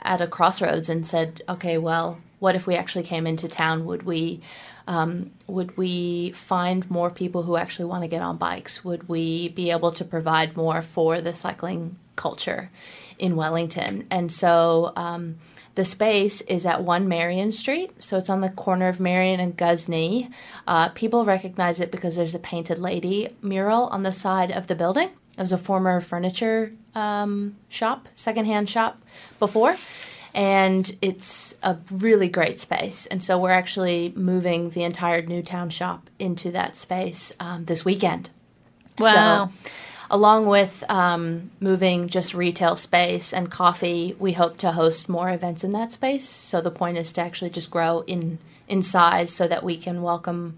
at 0.03 0.21
a 0.21 0.27
crossroads 0.27 0.89
and 0.89 1.05
said, 1.05 1.41
okay, 1.47 1.77
well, 1.77 2.19
what 2.39 2.55
if 2.55 2.65
we 2.65 2.75
actually 2.75 3.03
came 3.03 3.27
into 3.27 3.47
town? 3.47 3.85
Would 3.85 4.03
we 4.03 4.41
um, 4.87 5.31
would 5.47 5.77
we 5.77 6.31
find 6.31 6.89
more 6.89 7.11
people 7.11 7.43
who 7.43 7.55
actually 7.55 7.85
want 7.85 8.03
to 8.03 8.07
get 8.07 8.21
on 8.21 8.37
bikes? 8.37 8.83
Would 8.83 9.07
we 9.07 9.49
be 9.49 9.69
able 9.69 9.91
to 9.93 10.03
provide 10.03 10.57
more 10.57 10.81
for 10.81 11.21
the 11.21 11.33
cycling 11.33 11.97
culture 12.21 12.69
in 13.17 13.35
Wellington? 13.35 14.05
And 14.11 14.31
so 14.31 14.93
um, 14.95 15.37
the 15.75 15.85
space 15.85 16.41
is 16.41 16.65
at 16.65 16.83
1 16.83 17.07
Marion 17.07 17.51
Street, 17.51 17.91
so 17.99 18.17
it's 18.17 18.29
on 18.29 18.41
the 18.41 18.49
corner 18.49 18.87
of 18.89 18.99
Marion 18.99 19.39
and 19.39 19.57
Ghuznee. 19.57 20.29
Uh, 20.67 20.89
people 20.89 21.23
recognize 21.25 21.79
it 21.79 21.91
because 21.91 22.15
there's 22.15 22.35
a 22.35 22.39
painted 22.39 22.77
lady 22.77 23.29
mural 23.41 23.85
on 23.87 24.03
the 24.03 24.11
side 24.11 24.51
of 24.51 24.67
the 24.67 24.75
building. 24.75 25.09
It 25.37 25.41
was 25.41 25.53
a 25.53 25.57
former 25.57 26.01
furniture 26.01 26.73
um, 26.93 27.55
shop, 27.69 28.09
secondhand 28.15 28.69
shop 28.69 29.01
before, 29.39 29.77
and 30.35 30.95
it's 31.01 31.55
a 31.63 31.77
really 31.89 32.27
great 32.27 32.59
space. 32.59 33.05
And 33.05 33.23
so 33.23 33.37
we're 33.37 33.51
actually 33.51 34.13
moving 34.15 34.71
the 34.71 34.83
entire 34.83 35.21
Newtown 35.21 35.69
shop 35.69 36.09
into 36.19 36.51
that 36.51 36.75
space 36.75 37.33
um, 37.39 37.65
this 37.65 37.85
weekend. 37.85 38.29
Wow. 38.99 39.51
So, 39.53 39.69
along 40.11 40.45
with 40.45 40.83
um, 40.89 41.49
moving 41.61 42.09
just 42.09 42.33
retail 42.33 42.75
space 42.75 43.33
and 43.33 43.49
coffee, 43.49 44.15
we 44.19 44.33
hope 44.33 44.57
to 44.57 44.73
host 44.73 45.07
more 45.07 45.29
events 45.31 45.63
in 45.63 45.71
that 45.71 45.93
space. 45.93 46.27
So 46.27 46.59
the 46.59 46.69
point 46.69 46.97
is 46.97 47.13
to 47.13 47.21
actually 47.21 47.49
just 47.49 47.71
grow 47.71 48.01
in 48.01 48.37
in 48.67 48.83
size 48.83 49.33
so 49.33 49.47
that 49.47 49.63
we 49.63 49.75
can 49.75 50.01
welcome 50.01 50.57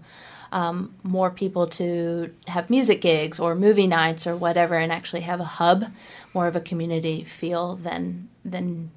um, 0.52 0.94
more 1.02 1.30
people 1.30 1.66
to 1.66 2.32
have 2.46 2.70
music 2.70 3.00
gigs 3.00 3.40
or 3.40 3.54
movie 3.54 3.86
nights 3.86 4.26
or 4.26 4.36
whatever, 4.36 4.74
and 4.74 4.92
actually 4.92 5.22
have 5.22 5.40
a 5.40 5.44
hub, 5.44 5.86
more 6.34 6.46
of 6.46 6.56
a 6.56 6.60
community 6.60 7.24
feel 7.24 7.76
than 7.76 8.28
than 8.44 8.90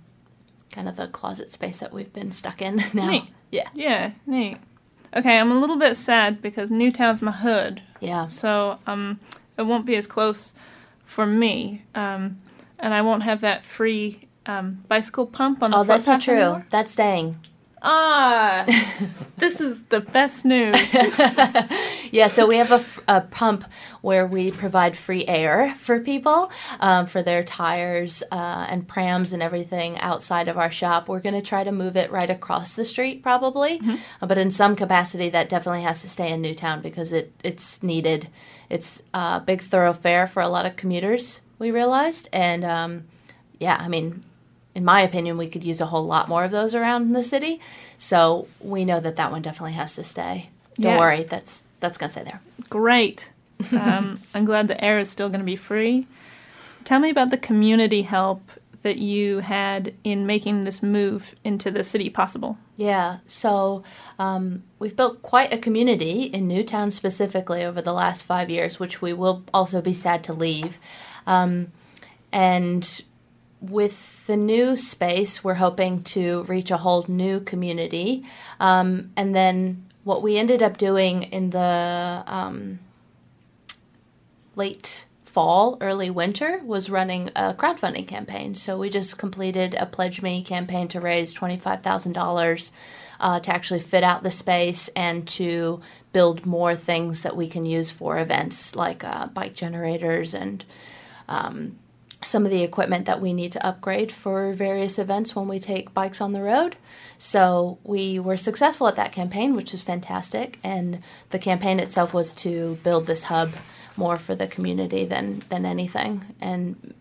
kind 0.71 0.89
of 0.89 0.95
the 0.97 1.07
closet 1.07 1.51
space 1.51 1.77
that 1.77 1.93
we've 1.93 2.13
been 2.13 2.31
stuck 2.31 2.61
in 2.61 2.83
now. 2.93 3.09
Neat. 3.09 3.25
Yeah, 3.51 3.69
Yeah, 3.73 4.11
neat. 4.25 4.57
Okay, 5.15 5.39
I'm 5.39 5.51
a 5.51 5.59
little 5.59 5.77
bit 5.77 5.95
sad 5.95 6.41
because 6.41 6.69
Newtown's 6.69 7.21
my 7.21 7.31
hood, 7.31 7.81
yeah. 8.01 8.27
so 8.27 8.77
um, 8.85 9.19
it 9.57 9.63
won't 9.63 9.85
be 9.85 9.95
as 9.95 10.07
close 10.07 10.53
for 11.05 11.25
me, 11.25 11.83
um, 11.95 12.39
and 12.79 12.93
I 12.93 13.01
won't 13.01 13.23
have 13.23 13.41
that 13.41 13.63
free 13.63 14.27
um, 14.45 14.83
bicycle 14.87 15.25
pump 15.25 15.63
on 15.63 15.71
the 15.71 15.77
Oh, 15.77 15.83
that's 15.83 16.07
not 16.07 16.21
true. 16.21 16.35
anymore. 16.35 16.65
That's 16.69 16.91
staying. 16.91 17.37
Ah, 17.81 18.65
this 19.37 19.61
is 19.61 19.83
the 19.83 19.99
best 20.01 20.43
news. 20.45 20.75
Yeah, 22.11 22.27
so 22.27 22.45
we 22.47 22.57
have 22.57 23.01
a 23.07 23.21
pump 23.21 23.65
where 24.01 24.25
we 24.25 24.51
provide 24.51 24.95
free 24.95 25.25
air 25.27 25.73
for 25.75 25.99
people 25.99 26.51
um, 26.79 27.05
for 27.05 27.21
their 27.21 27.43
tires 27.43 28.23
uh, 28.31 28.65
and 28.69 28.87
prams 28.87 29.33
and 29.33 29.41
everything 29.43 29.97
outside 29.99 30.47
of 30.47 30.57
our 30.57 30.71
shop. 30.71 31.09
We're 31.09 31.19
going 31.19 31.35
to 31.35 31.41
try 31.41 31.63
to 31.63 31.71
move 31.71 31.95
it 31.97 32.11
right 32.11 32.29
across 32.29 32.73
the 32.73 32.85
street, 32.85 33.21
probably, 33.23 33.81
Uh, 34.21 34.25
but 34.27 34.37
in 34.37 34.51
some 34.51 34.75
capacity, 34.75 35.29
that 35.29 35.49
definitely 35.49 35.83
has 35.83 36.01
to 36.01 36.09
stay 36.09 36.31
in 36.31 36.41
Newtown 36.41 36.81
because 36.81 37.11
it 37.11 37.31
it's 37.43 37.81
needed. 37.83 38.27
It's 38.69 39.01
a 39.13 39.39
big 39.39 39.61
thoroughfare 39.61 40.27
for 40.27 40.41
a 40.41 40.49
lot 40.49 40.65
of 40.65 40.75
commuters. 40.75 41.41
We 41.59 41.71
realized, 41.71 42.29
and 42.33 42.63
um, 42.65 43.05
yeah, 43.59 43.77
I 43.79 43.87
mean, 43.87 44.23
in 44.75 44.83
my 44.85 45.01
opinion, 45.01 45.37
we 45.37 45.47
could 45.47 45.63
use 45.63 45.81
a 45.81 45.85
whole 45.87 46.05
lot 46.05 46.29
more 46.29 46.43
of 46.43 46.51
those 46.51 46.75
around 46.75 47.13
the 47.13 47.23
city. 47.23 47.59
So 47.97 48.47
we 48.59 48.85
know 48.85 48.99
that 48.99 49.15
that 49.15 49.31
one 49.31 49.41
definitely 49.41 49.73
has 49.73 49.95
to 49.95 50.03
stay. 50.03 50.49
Don't 50.79 50.93
Yeah. 50.93 50.99
worry, 50.99 51.23
that's 51.23 51.63
that's 51.79 51.97
gonna 51.97 52.09
stay 52.09 52.23
there. 52.23 52.41
Great. 52.69 53.29
Um, 53.71 54.19
I'm 54.35 54.45
glad 54.45 54.67
the 54.67 54.83
air 54.83 54.99
is 54.99 55.09
still 55.09 55.29
going 55.29 55.39
to 55.39 55.45
be 55.45 55.55
free. 55.55 56.05
Tell 56.83 56.99
me 56.99 57.09
about 57.09 57.31
the 57.31 57.37
community 57.37 58.03
help 58.03 58.51
that 58.83 58.97
you 58.97 59.39
had 59.39 59.93
in 60.03 60.25
making 60.25 60.63
this 60.63 60.83
move 60.83 61.35
into 61.43 61.71
the 61.71 61.83
city 61.83 62.09
possible. 62.09 62.57
Yeah, 62.77 63.17
so 63.25 63.83
um, 64.19 64.63
we've 64.79 64.95
built 64.95 65.21
quite 65.23 65.51
a 65.51 65.57
community 65.57 66.23
in 66.23 66.47
Newtown 66.47 66.91
specifically 66.91 67.63
over 67.65 67.81
the 67.81 67.93
last 67.93 68.21
five 68.21 68.49
years, 68.49 68.79
which 68.79 69.01
we 69.01 69.11
will 69.11 69.43
also 69.53 69.81
be 69.81 69.93
sad 69.93 70.23
to 70.25 70.33
leave. 70.33 70.79
Um, 71.25 71.71
and 72.31 73.01
with 73.59 74.25
the 74.27 74.37
new 74.37 74.77
space, 74.77 75.43
we're 75.43 75.55
hoping 75.55 76.03
to 76.03 76.43
reach 76.43 76.69
a 76.69 76.77
whole 76.77 77.03
new 77.07 77.39
community. 77.39 78.23
Um, 78.59 79.11
and 79.17 79.35
then 79.35 79.86
what 80.07 80.21
we 80.21 80.37
ended 80.37 80.63
up 80.63 80.77
doing 80.77 81.23
in 81.23 81.49
the 81.49 82.23
um, 82.25 82.79
late 84.55 85.05
fall, 85.25 85.77
early 85.81 86.09
winter 86.09 86.61
was 86.63 86.89
running 86.89 87.27
a 87.35 87.53
crowdfunding 87.53 88.07
campaign. 88.07 88.55
So 88.55 88.77
we 88.77 88.89
just 88.89 89.17
completed 89.17 89.73
a 89.73 89.85
PledgeMe 89.85 90.45
campaign 90.45 90.87
to 90.87 91.01
raise 91.01 91.35
$25,000 91.35 92.71
uh, 93.19 93.39
to 93.41 93.53
actually 93.53 93.81
fit 93.81 94.01
out 94.01 94.23
the 94.23 94.31
space 94.31 94.87
and 94.95 95.27
to 95.27 95.81
build 96.13 96.45
more 96.45 96.73
things 96.73 97.23
that 97.23 97.35
we 97.35 97.49
can 97.49 97.65
use 97.65 97.91
for 97.91 98.17
events 98.17 98.77
like 98.77 99.03
uh, 99.03 99.27
bike 99.27 99.55
generators 99.55 100.33
and 100.33 100.63
um, 101.27 101.77
some 102.23 102.45
of 102.45 102.51
the 102.51 102.63
equipment 102.63 103.05
that 103.05 103.21
we 103.21 103.33
need 103.33 103.51
to 103.51 103.65
upgrade 103.65 104.11
for 104.11 104.53
various 104.53 104.97
events 104.97 105.35
when 105.35 105.47
we 105.47 105.59
take 105.59 105.93
bikes 105.93 106.19
on 106.19 106.33
the 106.33 106.41
road. 106.41 106.75
So 107.17 107.77
we 107.83 108.19
were 108.19 108.37
successful 108.37 108.87
at 108.87 108.95
that 108.95 109.11
campaign, 109.11 109.55
which 109.55 109.73
is 109.73 109.83
fantastic. 109.83 110.59
And 110.63 111.01
the 111.29 111.39
campaign 111.39 111.79
itself 111.79 112.13
was 112.13 112.33
to 112.33 112.77
build 112.83 113.05
this 113.05 113.23
hub 113.23 113.51
more 113.95 114.17
for 114.17 114.35
the 114.35 114.47
community 114.47 115.05
than 115.05 115.43
than 115.49 115.65
anything, 115.65 116.35
and 116.39 116.93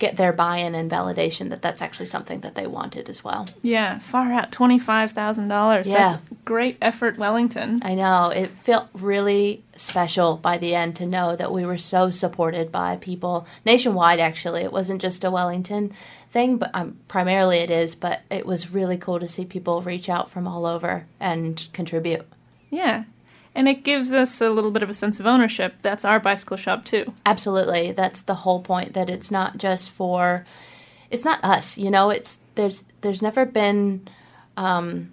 get 0.00 0.16
their 0.16 0.32
buy-in 0.32 0.74
and 0.74 0.90
validation 0.90 1.50
that 1.50 1.62
that's 1.62 1.82
actually 1.82 2.06
something 2.06 2.40
that 2.40 2.56
they 2.56 2.66
wanted 2.66 3.08
as 3.08 3.22
well. 3.22 3.46
Yeah, 3.62 3.98
far 4.00 4.32
out 4.32 4.50
$25,000. 4.50 5.86
Yeah. 5.86 5.94
That's 5.94 6.22
great 6.44 6.78
effort, 6.80 7.18
Wellington. 7.18 7.80
I 7.84 7.94
know 7.94 8.30
it 8.30 8.50
felt 8.58 8.88
really 8.94 9.62
special 9.76 10.36
by 10.38 10.56
the 10.56 10.74
end 10.74 10.96
to 10.96 11.06
know 11.06 11.36
that 11.36 11.52
we 11.52 11.64
were 11.64 11.78
so 11.78 12.10
supported 12.10 12.72
by 12.72 12.96
people 12.96 13.46
nationwide. 13.64 14.20
Actually, 14.20 14.62
it 14.62 14.72
wasn't 14.72 15.02
just 15.02 15.22
a 15.22 15.30
Wellington 15.30 15.92
thing, 16.30 16.56
but 16.56 16.70
um, 16.74 16.96
primarily 17.06 17.58
it 17.58 17.70
is. 17.70 17.94
But 17.94 18.22
it 18.30 18.46
was 18.46 18.72
really 18.72 18.96
cool 18.96 19.20
to 19.20 19.28
see 19.28 19.44
people 19.44 19.82
reach 19.82 20.08
out 20.08 20.30
from 20.30 20.48
all 20.48 20.64
over 20.64 21.06
and 21.20 21.68
contribute. 21.72 22.26
Yeah. 22.70 23.04
And 23.54 23.68
it 23.68 23.82
gives 23.82 24.12
us 24.12 24.40
a 24.40 24.50
little 24.50 24.70
bit 24.70 24.82
of 24.82 24.90
a 24.90 24.94
sense 24.94 25.18
of 25.18 25.26
ownership. 25.26 25.76
That's 25.82 26.04
our 26.04 26.20
bicycle 26.20 26.56
shop, 26.56 26.84
too. 26.84 27.12
Absolutely, 27.26 27.92
that's 27.92 28.20
the 28.20 28.36
whole 28.36 28.60
point. 28.60 28.92
That 28.94 29.10
it's 29.10 29.30
not 29.30 29.58
just 29.58 29.90
for, 29.90 30.46
it's 31.10 31.24
not 31.24 31.42
us. 31.42 31.76
You 31.76 31.90
know, 31.90 32.10
it's 32.10 32.38
there's 32.54 32.84
there's 33.00 33.22
never 33.22 33.44
been, 33.44 34.06
um, 34.56 35.12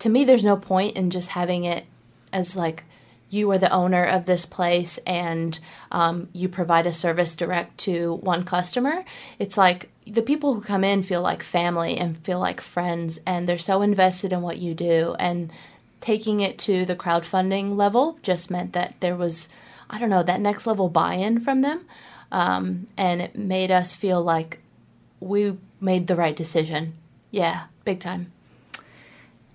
to 0.00 0.08
me, 0.08 0.24
there's 0.24 0.44
no 0.44 0.56
point 0.56 0.96
in 0.96 1.10
just 1.10 1.30
having 1.30 1.64
it 1.64 1.86
as 2.32 2.56
like 2.56 2.84
you 3.30 3.50
are 3.50 3.58
the 3.58 3.72
owner 3.72 4.04
of 4.04 4.26
this 4.26 4.44
place 4.44 4.98
and 5.06 5.58
um, 5.90 6.28
you 6.34 6.50
provide 6.50 6.86
a 6.86 6.92
service 6.92 7.34
direct 7.34 7.78
to 7.78 8.14
one 8.16 8.44
customer. 8.44 9.02
It's 9.38 9.56
like 9.56 9.88
the 10.06 10.20
people 10.20 10.52
who 10.52 10.60
come 10.60 10.84
in 10.84 11.02
feel 11.02 11.22
like 11.22 11.42
family 11.42 11.96
and 11.96 12.18
feel 12.18 12.38
like 12.38 12.60
friends, 12.60 13.18
and 13.24 13.48
they're 13.48 13.56
so 13.56 13.80
invested 13.80 14.32
in 14.32 14.42
what 14.42 14.58
you 14.58 14.74
do. 14.74 15.16
And 15.18 15.50
taking 16.02 16.40
it 16.40 16.58
to 16.58 16.84
the 16.84 16.96
crowdfunding 16.96 17.76
level 17.76 18.18
just 18.22 18.50
meant 18.50 18.74
that 18.74 18.94
there 19.00 19.16
was, 19.16 19.48
I 19.88 19.98
don't 19.98 20.10
know, 20.10 20.22
that 20.22 20.40
next 20.40 20.66
level 20.66 20.90
buy 20.90 21.14
in 21.14 21.40
from 21.40 21.62
them. 21.62 21.86
Um, 22.30 22.88
and 22.98 23.22
it 23.22 23.36
made 23.36 23.70
us 23.70 23.94
feel 23.94 24.22
like 24.22 24.58
we 25.20 25.56
made 25.80 26.08
the 26.08 26.16
right 26.16 26.36
decision. 26.36 26.94
Yeah, 27.30 27.64
big 27.84 28.00
time. 28.00 28.32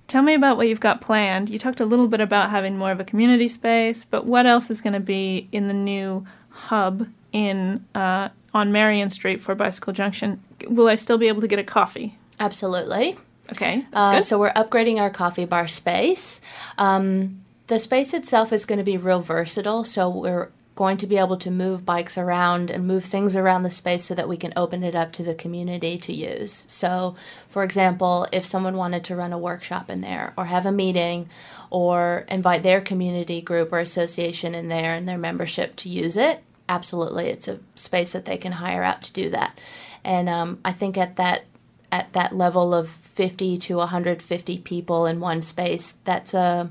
Tell 0.07 0.21
me 0.21 0.33
about 0.33 0.55
what 0.55 0.69
you've 0.69 0.79
got 0.79 1.01
planned. 1.01 1.49
You 1.49 1.59
talked 1.59 1.81
a 1.81 1.85
little 1.85 2.07
bit 2.07 2.21
about 2.21 2.49
having 2.49 2.77
more 2.77 2.91
of 2.91 2.99
a 2.99 3.03
community 3.03 3.49
space, 3.49 4.05
but 4.05 4.25
what 4.25 4.45
else 4.45 4.71
is 4.71 4.79
going 4.79 4.93
to 4.93 5.01
be 5.01 5.49
in 5.51 5.67
the 5.67 5.73
new 5.73 6.25
hub 6.49 7.07
in 7.33 7.85
uh, 7.93 8.29
on 8.53 8.71
Marion 8.71 9.09
Street 9.09 9.41
for 9.41 9.53
Bicycle 9.53 9.91
Junction? 9.91 10.41
Will 10.69 10.87
I 10.87 10.95
still 10.95 11.17
be 11.17 11.27
able 11.27 11.41
to 11.41 11.47
get 11.47 11.59
a 11.59 11.63
coffee? 11.63 12.17
Absolutely. 12.39 13.17
Okay, 13.51 13.85
Uh, 13.93 14.21
so 14.21 14.37
we're 14.39 14.53
upgrading 14.53 14.99
our 14.99 15.09
coffee 15.09 15.45
bar 15.45 15.67
space. 15.67 16.41
Um, 16.77 17.41
the 17.67 17.79
space 17.79 18.13
itself 18.13 18.51
is 18.53 18.65
going 18.65 18.77
to 18.77 18.83
be 18.83 18.97
real 18.97 19.21
versatile, 19.21 19.83
so 19.83 20.09
we're 20.09 20.49
going 20.75 20.97
to 20.97 21.07
be 21.07 21.17
able 21.17 21.37
to 21.37 21.49
move 21.49 21.85
bikes 21.85 22.17
around 22.17 22.69
and 22.69 22.85
move 22.85 23.03
things 23.03 23.35
around 23.35 23.63
the 23.63 23.69
space 23.69 24.05
so 24.05 24.13
that 24.13 24.29
we 24.29 24.37
can 24.37 24.53
open 24.55 24.83
it 24.83 24.95
up 24.95 25.11
to 25.11 25.23
the 25.23 25.33
community 25.33 25.97
to 25.97 26.13
use. 26.13 26.65
So, 26.69 27.15
for 27.49 27.63
example, 27.63 28.27
if 28.31 28.45
someone 28.45 28.77
wanted 28.77 29.03
to 29.05 29.15
run 29.15 29.33
a 29.33 29.39
workshop 29.39 29.89
in 29.89 30.01
there 30.01 30.33
or 30.37 30.45
have 30.45 30.67
a 30.67 30.71
meeting 30.71 31.29
or 31.71 32.25
invite 32.29 32.63
their 32.63 32.79
community 32.79 33.41
group 33.41 33.73
or 33.73 33.79
association 33.79 34.53
in 34.53 34.69
there 34.69 34.93
and 34.93 35.07
their 35.09 35.17
membership 35.17 35.75
to 35.77 35.89
use 35.89 36.15
it, 36.15 36.43
absolutely, 36.69 37.25
it's 37.27 37.47
a 37.47 37.59
space 37.75 38.11
that 38.11 38.25
they 38.25 38.37
can 38.37 38.53
hire 38.53 38.83
out 38.83 39.01
to 39.01 39.13
do 39.13 39.29
that. 39.31 39.59
And 40.03 40.29
um, 40.29 40.59
I 40.63 40.73
think 40.73 40.95
at 40.97 41.15
that 41.15 41.45
at 41.91 42.11
that 42.13 42.35
level 42.35 42.73
of 42.73 42.89
50 42.89 43.57
to 43.57 43.77
150 43.77 44.57
people 44.59 45.05
in 45.05 45.19
one 45.19 45.41
space 45.41 45.93
that's 46.03 46.33
a 46.33 46.69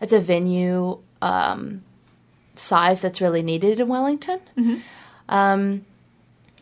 that's 0.00 0.12
a 0.12 0.20
venue 0.20 0.98
um, 1.22 1.82
size 2.54 3.00
that's 3.00 3.20
really 3.20 3.42
needed 3.42 3.80
in 3.80 3.88
Wellington. 3.88 4.40
Um, 5.28 5.84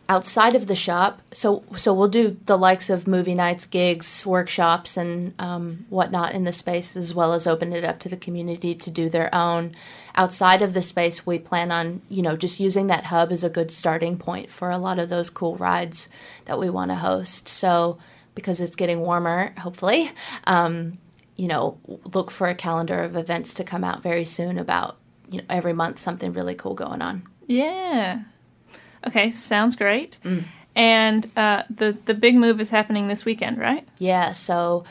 outside 0.07 0.55
of 0.55 0.67
the 0.67 0.75
shop, 0.75 1.21
so 1.31 1.63
so 1.75 1.93
we'll 1.93 2.07
do 2.07 2.37
the 2.45 2.57
likes 2.57 2.89
of 2.89 3.07
movie 3.07 3.35
nights, 3.35 3.65
gigs, 3.65 4.25
workshops, 4.25 4.97
and 4.97 5.33
um, 5.39 5.85
whatnot 5.89 6.33
in 6.33 6.43
the 6.43 6.53
space, 6.53 6.95
as 6.95 7.13
well 7.13 7.33
as 7.33 7.47
open 7.47 7.73
it 7.73 7.83
up 7.83 7.99
to 7.99 8.09
the 8.09 8.17
community 8.17 8.75
to 8.75 8.91
do 8.91 9.09
their 9.09 9.33
own. 9.33 9.75
Outside 10.15 10.61
of 10.61 10.73
the 10.73 10.81
space, 10.81 11.25
we 11.25 11.39
plan 11.39 11.71
on 11.71 12.01
you 12.09 12.21
know 12.21 12.35
just 12.35 12.59
using 12.59 12.87
that 12.87 13.05
hub 13.05 13.31
as 13.31 13.43
a 13.43 13.49
good 13.49 13.71
starting 13.71 14.17
point 14.17 14.49
for 14.49 14.69
a 14.69 14.77
lot 14.77 14.99
of 14.99 15.09
those 15.09 15.29
cool 15.29 15.55
rides 15.57 16.07
that 16.45 16.59
we 16.59 16.69
want 16.69 16.91
to 16.91 16.95
host. 16.95 17.47
So 17.47 17.97
because 18.35 18.59
it's 18.59 18.75
getting 18.75 18.99
warmer, 18.99 19.53
hopefully. 19.57 20.11
Um, 20.43 20.99
you 21.37 21.47
know, 21.47 21.77
look 22.13 22.31
for 22.31 22.47
a 22.47 22.55
calendar 22.55 23.01
of 23.01 23.15
events 23.15 23.53
to 23.55 23.63
come 23.63 23.83
out 23.83 24.03
very 24.03 24.25
soon 24.25 24.57
about, 24.57 24.97
you 25.29 25.39
know, 25.39 25.45
every 25.49 25.73
month 25.73 25.99
something 25.99 26.31
really 26.33 26.55
cool 26.55 26.75
going 26.75 27.01
on. 27.01 27.23
yeah. 27.47 28.23
Okay, 29.07 29.29
sounds 29.29 29.75
great. 29.75 30.17
And 30.75 31.29
uh, 31.37 31.63
the 31.69 31.95
the 32.05 32.15
big 32.15 32.35
move 32.35 32.59
is 32.59 32.69
happening 32.69 33.07
this 33.07 33.23
weekend, 33.23 33.59
right? 33.59 33.87
Yeah, 33.99 34.31
so 34.31 34.83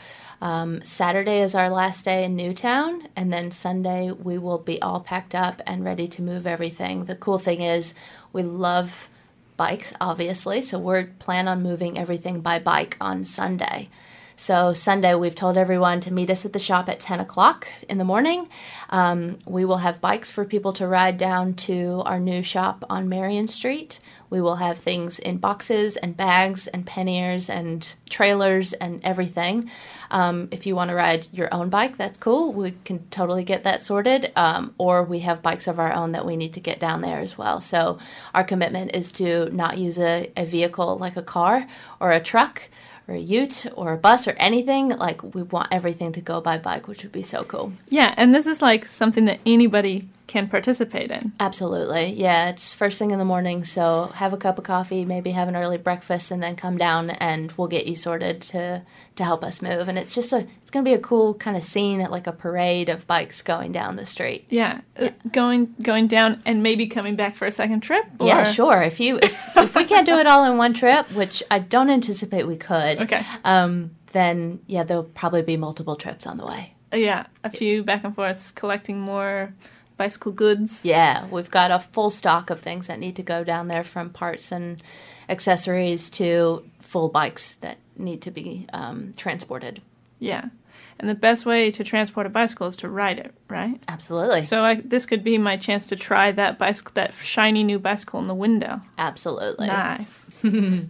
um, 0.45 0.83
Saturday 0.83 1.41
is 1.41 1.55
our 1.55 1.71
last 1.71 2.05
day 2.05 2.23
in 2.23 2.35
Newtown, 2.35 3.07
and 3.15 3.33
then 3.33 3.49
Sunday 3.49 4.11
we 4.11 4.37
will 4.37 4.59
be 4.59 4.79
all 4.79 4.99
packed 4.99 5.33
up 5.33 5.59
and 5.65 5.83
ready 5.83 6.07
to 6.09 6.21
move 6.21 6.45
everything. 6.45 7.05
The 7.05 7.15
cool 7.15 7.39
thing 7.39 7.63
is 7.63 7.95
we 8.31 8.43
love 8.43 9.09
bikes, 9.57 9.91
obviously, 9.99 10.61
so 10.61 10.77
we're 10.77 11.05
plan 11.05 11.47
on 11.47 11.63
moving 11.63 11.97
everything 11.97 12.41
by 12.41 12.59
bike 12.59 12.95
on 13.01 13.23
Sunday. 13.23 13.89
So 14.37 14.73
Sunday, 14.73 15.15
we've 15.15 15.33
told 15.33 15.55
everyone 15.55 16.01
to 16.01 16.13
meet 16.13 16.29
us 16.29 16.45
at 16.45 16.51
the 16.51 16.59
shop 16.59 16.89
at 16.89 16.99
10 16.99 17.21
o'clock 17.21 17.69
in 17.87 17.97
the 17.97 18.03
morning. 18.03 18.49
Um, 18.89 19.39
we 19.45 19.63
will 19.63 19.77
have 19.77 20.01
bikes 20.01 20.29
for 20.29 20.43
people 20.43 20.73
to 20.73 20.87
ride 20.87 21.17
down 21.17 21.53
to 21.53 22.03
our 22.05 22.19
new 22.19 22.43
shop 22.43 22.83
on 22.89 23.07
Marion 23.07 23.47
Street. 23.47 23.99
We 24.29 24.41
will 24.41 24.57
have 24.57 24.77
things 24.77 25.19
in 25.19 25.37
boxes 25.37 25.95
and 25.95 26.17
bags 26.17 26.67
and 26.67 26.85
panniers 26.85 27.49
and 27.49 27.95
trailers 28.09 28.73
and 28.73 28.99
everything. 29.05 29.71
Um, 30.11 30.49
if 30.51 30.65
you 30.65 30.75
want 30.75 30.89
to 30.89 30.95
ride 30.95 31.27
your 31.31 31.47
own 31.53 31.69
bike, 31.69 31.95
that's 31.95 32.17
cool. 32.17 32.51
We 32.51 32.73
can 32.83 33.07
totally 33.07 33.45
get 33.45 33.63
that 33.63 33.81
sorted. 33.81 34.33
Um, 34.35 34.75
or 34.77 35.03
we 35.03 35.19
have 35.19 35.41
bikes 35.41 35.67
of 35.67 35.79
our 35.79 35.93
own 35.93 36.11
that 36.11 36.25
we 36.25 36.35
need 36.35 36.53
to 36.55 36.59
get 36.59 36.81
down 36.81 36.99
there 36.99 37.19
as 37.19 37.37
well. 37.37 37.61
So 37.61 37.99
our 38.33 38.43
commitment 38.43 38.93
is 38.93 39.13
to 39.13 39.49
not 39.51 39.77
use 39.77 39.97
a, 39.97 40.29
a 40.35 40.45
vehicle 40.45 40.97
like 40.97 41.15
a 41.15 41.23
car 41.23 41.67
or 42.01 42.11
a 42.11 42.19
truck 42.19 42.63
or 43.07 43.15
a 43.15 43.19
ute 43.19 43.65
or 43.75 43.93
a 43.93 43.97
bus 43.97 44.27
or 44.27 44.31
anything. 44.31 44.89
Like 44.89 45.35
we 45.35 45.43
want 45.43 45.69
everything 45.71 46.11
to 46.13 46.21
go 46.21 46.41
by 46.41 46.57
bike, 46.57 46.87
which 46.87 47.03
would 47.03 47.11
be 47.11 47.23
so 47.23 47.43
cool. 47.43 47.73
Yeah, 47.89 48.13
and 48.17 48.33
this 48.33 48.47
is 48.47 48.61
like 48.61 48.85
something 48.85 49.25
that 49.25 49.39
anybody 49.45 50.07
can 50.27 50.47
participate 50.47 51.11
in. 51.11 51.33
Absolutely. 51.39 52.13
Yeah, 52.13 52.49
it's 52.49 52.73
first 52.73 52.97
thing 52.97 53.11
in 53.11 53.19
the 53.19 53.25
morning, 53.25 53.63
so 53.63 54.11
have 54.15 54.33
a 54.33 54.37
cup 54.37 54.57
of 54.57 54.63
coffee, 54.63 55.05
maybe 55.05 55.31
have 55.31 55.47
an 55.47 55.55
early 55.55 55.77
breakfast 55.77 56.31
and 56.31 56.41
then 56.41 56.55
come 56.55 56.77
down 56.77 57.11
and 57.11 57.51
we'll 57.53 57.67
get 57.67 57.85
you 57.85 57.95
sorted 57.95 58.41
to 58.41 58.81
to 59.15 59.23
help 59.23 59.43
us 59.43 59.61
move. 59.61 59.87
And 59.87 59.97
it's 59.97 60.15
just 60.15 60.33
a 60.33 60.47
it's 60.61 60.71
going 60.71 60.83
to 60.83 60.89
be 60.89 60.95
a 60.95 60.99
cool 60.99 61.35
kind 61.35 61.55
of 61.55 61.63
scene 61.63 62.01
at 62.01 62.11
like 62.11 62.27
a 62.27 62.31
parade 62.31 62.89
of 62.89 63.05
bikes 63.07 63.41
going 63.41 63.71
down 63.71 63.95
the 63.95 64.05
street. 64.05 64.45
Yeah, 64.49 64.81
uh, 64.99 65.09
going 65.31 65.75
going 65.81 66.07
down 66.07 66.41
and 66.45 66.63
maybe 66.63 66.87
coming 66.87 67.15
back 67.15 67.35
for 67.35 67.45
a 67.45 67.51
second 67.51 67.81
trip. 67.81 68.05
Or... 68.19 68.27
Yeah, 68.27 68.43
sure. 68.43 68.81
If 68.81 68.99
you 68.99 69.19
if, 69.21 69.57
if 69.57 69.75
we 69.75 69.83
can't 69.83 70.05
do 70.05 70.17
it 70.17 70.27
all 70.27 70.43
in 70.51 70.57
one 70.57 70.73
trip, 70.73 71.11
which 71.11 71.43
I 71.51 71.59
don't 71.59 71.89
anticipate 71.89 72.47
we 72.47 72.57
could. 72.57 73.01
Okay. 73.01 73.23
Um, 73.43 73.91
then 74.11 74.59
yeah, 74.65 74.83
there'll 74.83 75.03
probably 75.03 75.43
be 75.43 75.57
multiple 75.57 75.95
trips 75.95 76.25
on 76.25 76.37
the 76.37 76.45
way. 76.45 76.73
Yeah, 76.93 77.25
a 77.43 77.49
few 77.49 77.83
back 77.83 78.03
and 78.05 78.15
forths, 78.15 78.51
collecting 78.51 78.99
more 78.99 79.53
bicycle 79.97 80.31
goods. 80.31 80.85
Yeah, 80.85 81.27
we've 81.27 81.51
got 81.51 81.71
a 81.71 81.79
full 81.79 82.09
stock 82.09 82.49
of 82.49 82.59
things 82.59 82.87
that 82.87 82.99
need 82.99 83.15
to 83.15 83.23
go 83.23 83.43
down 83.43 83.67
there 83.67 83.83
from 83.83 84.09
parts 84.09 84.51
and 84.51 84.81
accessories 85.29 86.09
to 86.11 86.63
full 86.79 87.09
bikes 87.09 87.55
that 87.55 87.77
need 87.97 88.21
to 88.21 88.31
be 88.31 88.67
um, 88.73 89.13
transported. 89.15 89.81
Yeah. 90.19 90.49
And 90.97 91.09
the 91.09 91.15
best 91.15 91.45
way 91.45 91.71
to 91.71 91.83
transport 91.83 92.25
a 92.25 92.29
bicycle 92.29 92.67
is 92.67 92.77
to 92.77 92.89
ride 92.89 93.19
it, 93.19 93.33
right? 93.49 93.81
Absolutely. 93.87 94.41
So 94.41 94.63
I, 94.63 94.75
this 94.75 95.05
could 95.05 95.23
be 95.23 95.37
my 95.37 95.57
chance 95.57 95.87
to 95.87 95.97
try 95.97 96.31
that 96.31 96.57
bicycle, 96.57 96.91
that 96.93 97.13
shiny 97.13 97.63
new 97.63 97.79
bicycle 97.79 98.19
in 98.21 98.27
the 98.27 98.35
window. 98.35 98.79
Absolutely. 98.97 99.67
Nice. 99.67 100.29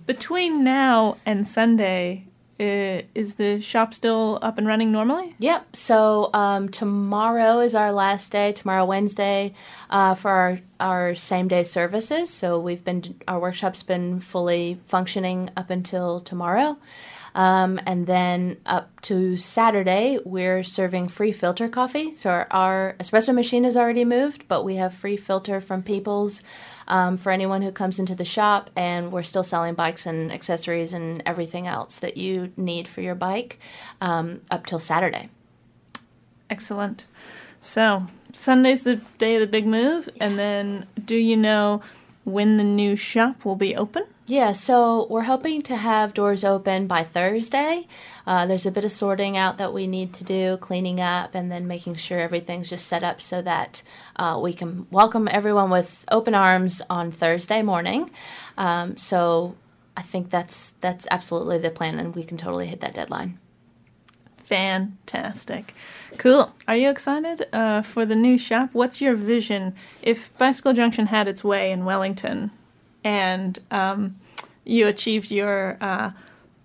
Between 0.05 0.63
now 0.63 1.17
and 1.25 1.47
Sunday, 1.47 2.27
is 2.57 3.35
the 3.35 3.61
shop 3.61 3.93
still 3.93 4.39
up 4.41 4.57
and 4.57 4.65
running 4.65 4.91
normally? 4.91 5.35
Yep. 5.39 5.75
So 5.75 6.29
um, 6.33 6.69
tomorrow 6.69 7.59
is 7.59 7.75
our 7.75 7.91
last 7.91 8.31
day. 8.31 8.53
Tomorrow, 8.53 8.85
Wednesday, 8.85 9.53
uh, 9.89 10.15
for 10.15 10.31
our 10.31 10.59
our 10.79 11.15
same 11.15 11.47
day 11.47 11.63
services. 11.63 12.29
So 12.29 12.59
we've 12.59 12.83
been 12.83 13.15
our 13.27 13.39
workshop's 13.39 13.83
been 13.83 14.19
fully 14.19 14.79
functioning 14.85 15.49
up 15.55 15.69
until 15.69 16.21
tomorrow. 16.21 16.77
Um, 17.35 17.81
and 17.85 18.07
then 18.07 18.57
up 18.65 19.01
to 19.01 19.35
Saturday, 19.35 20.19
we're 20.23 20.63
serving 20.63 21.09
free 21.09 21.33
filter 21.33 21.67
coffee. 21.67 22.13
So 22.13 22.29
our, 22.29 22.47
our 22.49 22.95
espresso 22.97 23.35
machine 23.35 23.65
is 23.65 23.75
already 23.75 24.05
moved, 24.05 24.47
but 24.47 24.63
we 24.63 24.75
have 24.75 24.93
free 24.93 25.17
filter 25.17 25.59
from 25.59 25.83
People's 25.83 26.41
um, 26.87 27.17
for 27.17 27.31
anyone 27.31 27.61
who 27.61 27.73
comes 27.73 27.99
into 27.99 28.15
the 28.15 28.23
shop, 28.23 28.69
and 28.75 29.11
we're 29.11 29.23
still 29.23 29.43
selling 29.43 29.73
bikes 29.73 30.05
and 30.05 30.31
accessories 30.31 30.93
and 30.93 31.21
everything 31.25 31.67
else 31.67 31.99
that 31.99 32.15
you 32.15 32.53
need 32.55 32.87
for 32.87 33.01
your 33.01 33.15
bike 33.15 33.59
um, 33.99 34.41
up 34.49 34.65
till 34.65 34.79
Saturday. 34.79 35.29
Excellent. 36.49 37.05
So 37.59 38.07
Sunday's 38.31 38.83
the 38.83 39.01
day 39.17 39.35
of 39.35 39.41
the 39.41 39.47
big 39.47 39.67
move, 39.67 40.07
and 40.21 40.39
then 40.39 40.85
do 41.03 41.15
you 41.17 41.35
know 41.35 41.81
when 42.23 42.55
the 42.57 42.63
new 42.63 42.95
shop 42.95 43.43
will 43.43 43.55
be 43.55 43.75
open? 43.75 44.05
Yeah, 44.27 44.53
so 44.53 45.05
we're 45.07 45.23
hoping 45.23 45.61
to 45.63 45.75
have 45.75 46.15
doors 46.15 46.43
open 46.43 46.87
by 46.87 47.03
Thursday. 47.03 47.87
Uh, 48.25 48.47
there's 48.47 48.65
a 48.65 48.71
bit 48.71 48.83
of 48.83 48.91
sorting 48.91 49.37
out 49.37 49.59
that 49.59 49.71
we 49.71 49.85
need 49.85 50.13
to 50.15 50.23
do, 50.23 50.57
cleaning 50.57 50.99
up, 50.99 51.35
and 51.35 51.51
then 51.51 51.67
making 51.67 51.95
sure 51.95 52.17
everything's 52.17 52.67
just 52.67 52.87
set 52.87 53.03
up 53.03 53.21
so 53.21 53.43
that 53.43 53.83
uh, 54.15 54.39
we 54.41 54.51
can 54.51 54.87
welcome 54.89 55.27
everyone 55.27 55.69
with 55.69 56.03
open 56.09 56.33
arms 56.33 56.81
on 56.89 57.11
Thursday 57.11 57.61
morning. 57.61 58.09
Um, 58.57 58.97
so 58.97 59.55
I 59.95 60.01
think 60.01 60.31
that's 60.31 60.71
that's 60.71 61.05
absolutely 61.11 61.59
the 61.59 61.69
plan, 61.69 61.99
and 61.99 62.15
we 62.15 62.23
can 62.23 62.37
totally 62.37 62.65
hit 62.65 62.79
that 62.79 62.95
deadline. 62.95 63.37
Fantastic. 64.45 65.75
Cool. 66.17 66.51
Are 66.67 66.75
you 66.75 66.89
excited 66.89 67.45
uh, 67.53 67.83
for 67.83 68.07
the 68.07 68.15
new 68.15 68.39
shop? 68.39 68.71
What's 68.73 69.01
your 69.01 69.13
vision 69.13 69.75
if 70.01 70.35
Bicycle 70.39 70.73
Junction 70.73 71.07
had 71.07 71.27
its 71.27 71.43
way 71.43 71.71
in 71.71 71.85
Wellington? 71.85 72.49
And 73.05 73.59
um, 73.71 74.17
you 74.65 74.87
achieved 74.87 75.31
your 75.31 75.77
uh, 75.79 76.11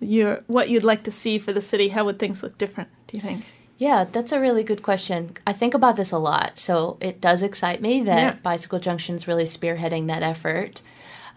your 0.00 0.42
what 0.48 0.70
you'd 0.70 0.83
like 0.83 1.05
to 1.05 1.12
see 1.12 1.38
for 1.38 1.53
the 1.53 1.61
city, 1.61 1.88
how 1.88 2.05
would 2.07 2.18
things 2.18 2.42
look 2.42 2.59
different? 2.59 2.88
Do 3.07 3.16
you 3.16 3.22
think? 3.22 3.44
Yeah, 3.79 4.05
that's 4.11 4.33
a 4.33 4.40
really 4.40 4.64
good 4.64 4.83
question. 4.83 5.37
I 5.46 5.53
think 5.53 5.72
about 5.72 5.96
this 5.96 6.12
a 6.12 6.18
lot, 6.18 6.59
so 6.59 6.98
it 7.00 7.20
does 7.20 7.42
excite 7.42 7.81
me 7.81 8.03
that 8.03 8.35
yeah. 8.35 8.40
Bicycle 8.42 8.79
Junction's 8.79 9.29
really 9.29 9.44
spearheading 9.44 10.07
that 10.09 10.22
effort. 10.22 10.83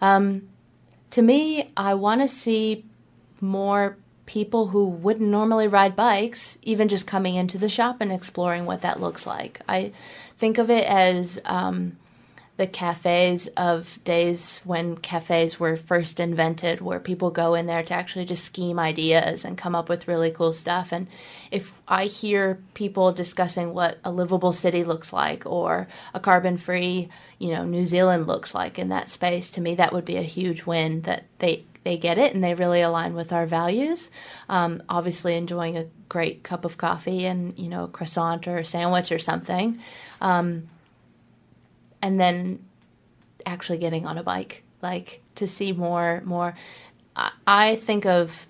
Um, 0.00 0.48
to 1.10 1.22
me, 1.22 1.70
I 1.76 1.94
want 1.94 2.20
to 2.20 2.28
see 2.28 2.84
more 3.40 3.96
people 4.26 4.68
who 4.68 4.88
wouldn't 4.88 5.28
normally 5.28 5.68
ride 5.68 5.94
bikes, 5.94 6.58
even 6.62 6.88
just 6.88 7.06
coming 7.06 7.34
into 7.34 7.58
the 7.58 7.68
shop 7.68 7.98
and 8.00 8.10
exploring 8.10 8.64
what 8.64 8.80
that 8.80 9.00
looks 9.00 9.26
like. 9.26 9.60
I 9.68 9.92
think 10.36 10.58
of 10.58 10.70
it 10.70 10.84
as 10.86 11.40
um, 11.44 11.96
the 12.56 12.66
cafes 12.68 13.48
of 13.56 13.98
days 14.04 14.60
when 14.64 14.96
cafes 14.96 15.58
were 15.58 15.74
first 15.76 16.20
invented, 16.20 16.80
where 16.80 17.00
people 17.00 17.30
go 17.32 17.54
in 17.54 17.66
there 17.66 17.82
to 17.82 17.94
actually 17.94 18.24
just 18.24 18.44
scheme 18.44 18.78
ideas 18.78 19.44
and 19.44 19.58
come 19.58 19.74
up 19.74 19.88
with 19.88 20.06
really 20.06 20.30
cool 20.30 20.52
stuff. 20.52 20.92
And 20.92 21.08
if 21.50 21.80
I 21.88 22.04
hear 22.04 22.60
people 22.74 23.12
discussing 23.12 23.74
what 23.74 23.98
a 24.04 24.12
livable 24.12 24.52
city 24.52 24.84
looks 24.84 25.12
like 25.12 25.44
or 25.44 25.88
a 26.14 26.20
carbon 26.20 26.56
free, 26.56 27.08
you 27.38 27.50
know, 27.50 27.64
New 27.64 27.84
Zealand 27.84 28.28
looks 28.28 28.54
like 28.54 28.78
in 28.78 28.88
that 28.90 29.10
space, 29.10 29.50
to 29.52 29.60
me, 29.60 29.74
that 29.74 29.92
would 29.92 30.04
be 30.04 30.16
a 30.16 30.22
huge 30.22 30.64
win 30.64 31.02
that 31.02 31.24
they 31.40 31.64
they 31.82 31.98
get 31.98 32.16
it 32.16 32.34
and 32.34 32.42
they 32.42 32.54
really 32.54 32.80
align 32.80 33.14
with 33.14 33.32
our 33.32 33.46
values. 33.46 34.10
Um, 34.48 34.82
obviously, 34.88 35.36
enjoying 35.36 35.76
a 35.76 35.86
great 36.08 36.42
cup 36.42 36.64
of 36.64 36.78
coffee 36.78 37.26
and 37.26 37.58
you 37.58 37.68
know 37.68 37.84
a 37.84 37.88
croissant 37.88 38.46
or 38.46 38.58
a 38.58 38.64
sandwich 38.64 39.10
or 39.10 39.18
something. 39.18 39.80
Um, 40.20 40.68
and 42.04 42.20
then 42.20 42.62
actually 43.46 43.78
getting 43.78 44.06
on 44.06 44.18
a 44.18 44.22
bike, 44.22 44.62
like 44.82 45.22
to 45.36 45.48
see 45.48 45.72
more 45.72 46.22
more. 46.26 46.54
I 47.46 47.76
think 47.76 48.04
of 48.04 48.46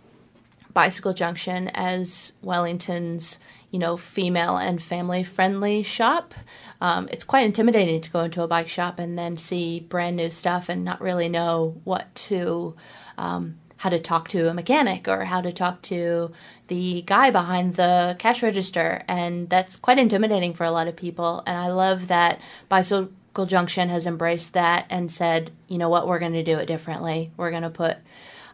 Bicycle 0.73 1.13
Junction 1.13 1.69
as 1.69 2.33
Wellington's, 2.43 3.39
you 3.71 3.79
know, 3.79 3.97
female 3.97 4.57
and 4.57 4.83
family 4.83 5.23
friendly 5.23 5.85
shop. 5.85 6.35
Um, 6.81 7.09
it's 7.13 7.23
quite 7.23 7.45
intimidating 7.45 8.01
to 8.01 8.11
go 8.11 8.25
into 8.25 8.43
a 8.43 8.49
bike 8.49 8.69
shop 8.69 8.99
and 8.99 9.17
then 9.17 9.37
see 9.37 9.79
brand 9.79 10.17
new 10.17 10.31
stuff 10.31 10.69
and 10.69 10.85
not 10.85 11.01
really 11.01 11.29
know 11.29 11.81
what 11.85 12.13
to, 12.27 12.75
um, 13.17 13.59
how 13.77 13.91
to 13.91 14.01
talk 14.01 14.29
to 14.31 14.49
a 14.49 14.55
mechanic 14.55 15.07
or 15.07 15.27
how 15.27 15.41
to 15.41 15.53
talk 15.53 15.81
to 15.83 16.33
the 16.67 17.03
guy 17.03 17.31
behind 17.31 17.75
the 17.75 18.17
cash 18.19 18.43
register. 18.43 19.05
And 19.07 19.49
that's 19.49 19.77
quite 19.77 19.99
intimidating 19.99 20.55
for 20.55 20.65
a 20.65 20.73
lot 20.73 20.89
of 20.89 20.97
people. 20.97 21.45
And 21.47 21.57
I 21.57 21.69
love 21.69 22.09
that 22.09 22.41
Bicycle 22.69 23.11
Junction 23.47 23.89
has 23.89 24.07
embraced 24.07 24.53
that 24.55 24.87
and 24.89 25.11
said, 25.11 25.51
you 25.69 25.79
know 25.79 25.89
what, 25.89 26.07
we're 26.07 26.19
going 26.19 26.33
to 26.33 26.43
do 26.43 26.59
it 26.59 26.67
differently. 26.67 27.33
We're 27.37 27.51
going 27.51 27.65
to 27.65 27.71
put, 27.71 27.99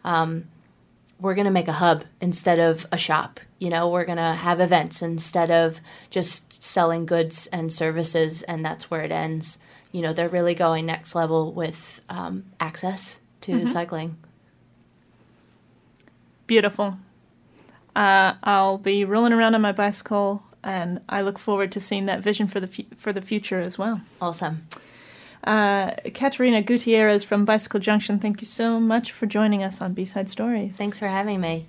um, 0.03 0.47
we're 1.19 1.35
going 1.35 1.45
to 1.45 1.51
make 1.51 1.67
a 1.67 1.73
hub 1.73 2.03
instead 2.19 2.59
of 2.59 2.85
a 2.91 2.97
shop. 2.97 3.39
You 3.59 3.69
know, 3.69 3.87
we're 3.89 4.05
going 4.05 4.17
to 4.17 4.33
have 4.33 4.59
events 4.59 5.01
instead 5.01 5.51
of 5.51 5.79
just 6.09 6.63
selling 6.63 7.05
goods 7.05 7.47
and 7.47 7.71
services, 7.71 8.41
and 8.43 8.65
that's 8.65 8.89
where 8.89 9.03
it 9.03 9.11
ends. 9.11 9.59
You 9.91 10.01
know, 10.01 10.13
they're 10.13 10.29
really 10.29 10.55
going 10.55 10.85
next 10.85 11.13
level 11.15 11.53
with 11.53 12.01
um, 12.09 12.45
access 12.59 13.19
to 13.41 13.51
mm-hmm. 13.53 13.67
cycling. 13.67 14.17
Beautiful. 16.47 16.97
Uh, 17.95 18.33
I'll 18.43 18.77
be 18.77 19.05
rolling 19.05 19.33
around 19.33 19.53
on 19.53 19.61
my 19.61 19.73
bicycle 19.73 20.43
and 20.63 21.01
I 21.09 21.21
look 21.21 21.39
forward 21.39 21.71
to 21.73 21.79
seeing 21.79 22.05
that 22.05 22.21
vision 22.21 22.47
for 22.47 22.59
the 22.59 22.67
fu- 22.67 22.85
for 22.97 23.13
the 23.13 23.21
future 23.21 23.59
as 23.59 23.77
well. 23.77 24.01
Awesome. 24.21 24.67
Uh, 25.43 25.91
Katerina 26.13 26.61
Gutierrez 26.61 27.23
from 27.23 27.45
Bicycle 27.45 27.79
Junction, 27.79 28.19
thank 28.19 28.41
you 28.41 28.47
so 28.47 28.79
much 28.79 29.11
for 29.11 29.25
joining 29.25 29.63
us 29.63 29.81
on 29.81 29.93
B 29.93 30.05
Side 30.05 30.29
Stories. 30.29 30.77
Thanks 30.77 30.99
for 30.99 31.07
having 31.07 31.41
me. 31.41 31.65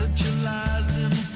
Worse. 0.00 0.10
Conceptualizing 0.10 1.12
for 1.12 1.29